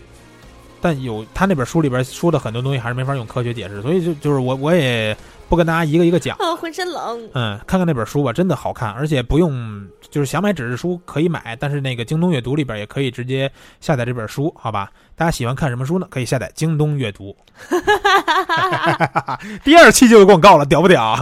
[0.83, 5.17] 但有他那本书里边说的很多东西还是没法用科学解释，所以就就是我我也
[5.49, 6.37] 不跟大家一个一个讲。
[6.41, 7.31] 嗯，浑身冷。
[7.35, 14.91] 嗯，看看那本书吧，真的好看，而且不用就是想买纸质书可以买，但是那个京东阅读里边也可以直接下载这本书，好吧？
[15.17, 16.07] 大家喜欢看什么书呢？
[16.11, 17.37] 可以下载京东阅读。
[19.63, 21.17] 第二期就有广告了，屌不屌？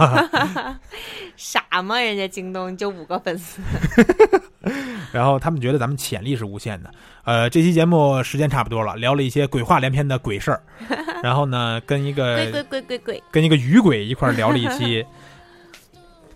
[1.35, 1.99] 傻吗？
[1.99, 3.61] 人家京东就五个粉丝。
[5.11, 6.89] 然后他们觉得咱们潜力是无限的。
[7.25, 10.63] 呃，这期节目时间差不多了，聊了一些鬼话连篇的鬼事儿，
[11.21, 15.03] 然后呢，跟一个鬼鬼鬼鬼鬼，跟一个女鬼一块儿聊了一期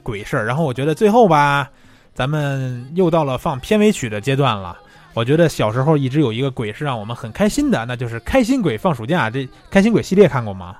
[0.01, 1.69] 鬼事儿，然后我觉得最后吧，
[2.15, 4.75] 咱们又到了放片尾曲的阶段了。
[5.13, 9.29] 我觉得小时候一直有一个鬼是让我们很开心的，那就是《开心鬼放暑假》。
[9.31, 10.75] 这《开心鬼》系列看过吗？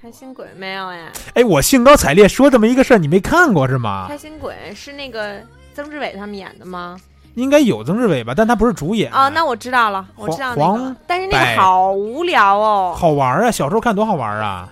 [0.00, 1.12] 开心鬼没有呀？
[1.34, 4.06] 哎，我兴高采烈说这么一个事儿，你没看过是吗？
[4.08, 5.42] 开心鬼是那个
[5.74, 6.98] 曾志伟他们演的吗？
[7.34, 9.12] 应该有曾志伟吧，但他不是主演。
[9.12, 12.94] 哦，那我知道了，我知道那黄个，但是那个好无聊哦。
[12.96, 13.50] 好玩啊！
[13.50, 14.68] 小时候看多好玩啊，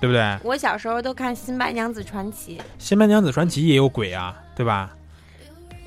[0.00, 0.38] 对不对？
[0.42, 4.90] 我小时候都看《新白娘子传奇》，《新白娘子传奇》也有鬼啊，对吧？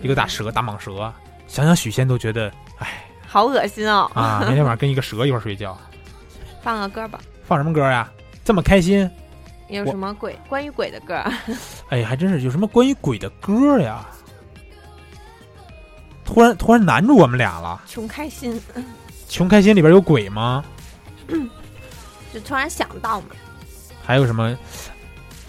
[0.01, 1.13] 一个大蛇，大蟒蛇，
[1.47, 4.09] 想想许仙都觉得，哎好恶心哦。
[4.13, 5.77] 啊， 每天晚上跟一个蛇一块儿睡觉，
[6.61, 8.11] 放个歌吧，放什么歌呀？
[8.43, 9.09] 这么开心？
[9.69, 11.23] 有什么鬼关于鬼的歌？
[11.89, 14.05] 哎，还真是有什么关于鬼的歌呀？
[16.25, 17.81] 突然突然难住我们俩了。
[17.87, 18.59] 穷开心，
[19.29, 20.63] 穷开心里边有鬼吗？
[22.33, 23.27] 就突然想到嘛，
[24.05, 24.57] 还有什么？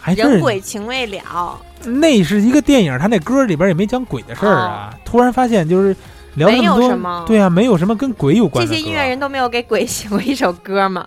[0.00, 4.92] 还真人是鬼情未了，那是一个电影，他那歌里边也没讲鬼的事儿啊。
[5.04, 5.94] 突然发现就是
[6.34, 8.68] 没那么多，有什么对啊，没有什么跟鬼有关的。
[8.68, 11.06] 这些音乐人都没有给鬼写过一首歌吗？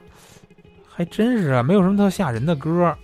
[0.96, 2.96] 还真是啊，没有什么特吓人的歌。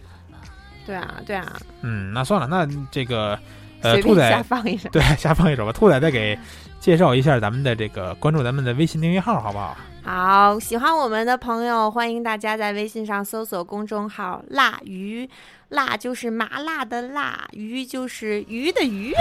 [0.86, 1.46] 对啊，对啊，
[1.82, 3.38] 嗯，那算了，那这个
[3.82, 4.88] 呃，兔仔瞎放一首。
[4.92, 5.74] 对 下放一首吧。
[5.74, 6.40] 兔仔再给
[6.80, 9.76] 介绍一下咱们的这个关注咱们的微信订阅号，好不好？
[10.04, 15.30] 好，喜欢我们的朋友，欢迎大家在微信上搜索公众号“辣鱼”，
[15.70, 19.14] 辣就是麻辣的辣，鱼就是鱼的鱼。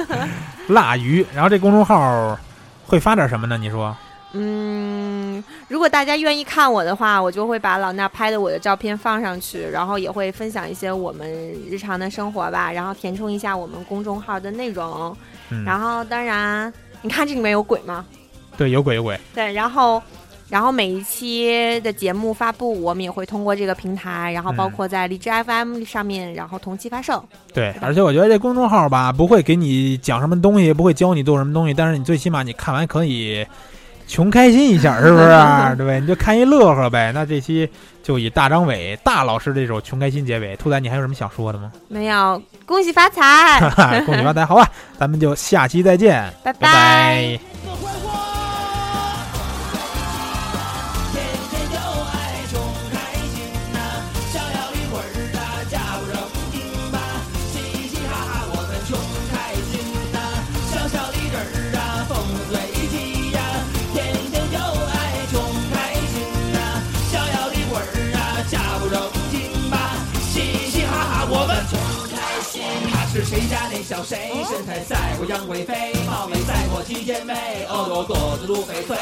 [0.68, 2.38] 辣鱼，然后这公众号
[2.86, 3.58] 会发点什么呢？
[3.58, 3.94] 你说？
[4.32, 11.30] 嗯，如果大家愿意看我的话，我就会把老衲拍的我的照片放上去，然后也会分享一些我们
[11.70, 15.14] 日常的生活吧，然后填充一下我们公众号的内容。
[15.50, 16.72] 嗯，然后，当然，
[17.02, 18.04] 你看这里面有鬼吗？
[18.56, 19.18] 对，有鬼有鬼。
[19.34, 20.02] 对，然后，
[20.48, 27.24] 然后每一期的节目发布，我们也会通过这个平台，然后包嗯括在荔枝 FM 上面，然后同期发售。
[27.52, 33.46] 对，吧而且我觉得这公众号吧，不会给你讲什么东西，不会教你做什么东西，但是你最起码你看完可以
[34.06, 35.74] 穷开心一下，是不是、啊？
[35.78, 35.98] 对？
[36.00, 37.10] 你就看一乐呵呗。
[37.12, 37.68] 那这期
[38.02, 40.54] 就以大张伟大老师这首《穷开心》结尾。
[40.56, 41.72] 兔仔，你还有什么想说的吗？
[41.88, 43.60] 没有，恭喜发财，
[44.04, 47.40] 恭喜发财，好吧，咱们就下期再见，拜拜
[73.24, 78.96] 谁家那小谁，身材赛过杨贵妃，貌美赛过七姐妹，婀娜多姿如翡翠。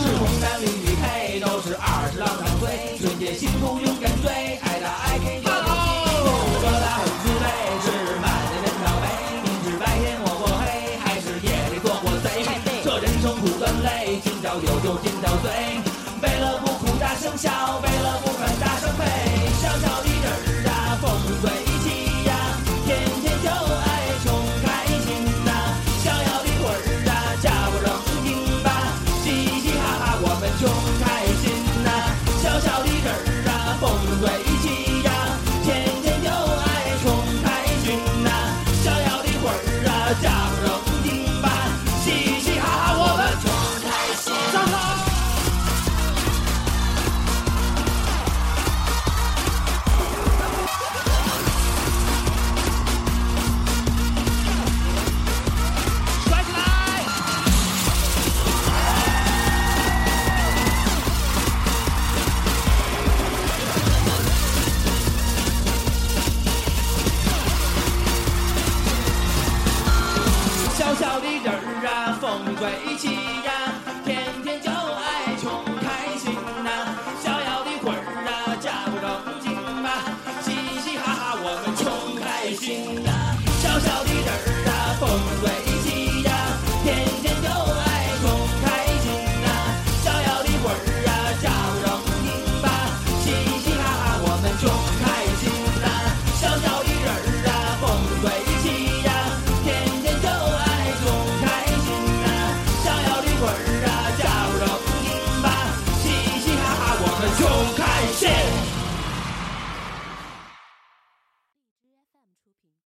[0.00, 2.98] 是红男绿女配，都是二十郎相随。
[2.98, 5.50] 纯洁辛苦勇敢追，爱她爱给她。
[5.52, 7.44] 说她很自卑，
[7.84, 9.04] 是满面的挑眉。
[9.44, 12.48] 明是白天我过黑，还是夜里做我贼。
[12.82, 15.85] 这人生苦短累，今朝有酒今朝醉。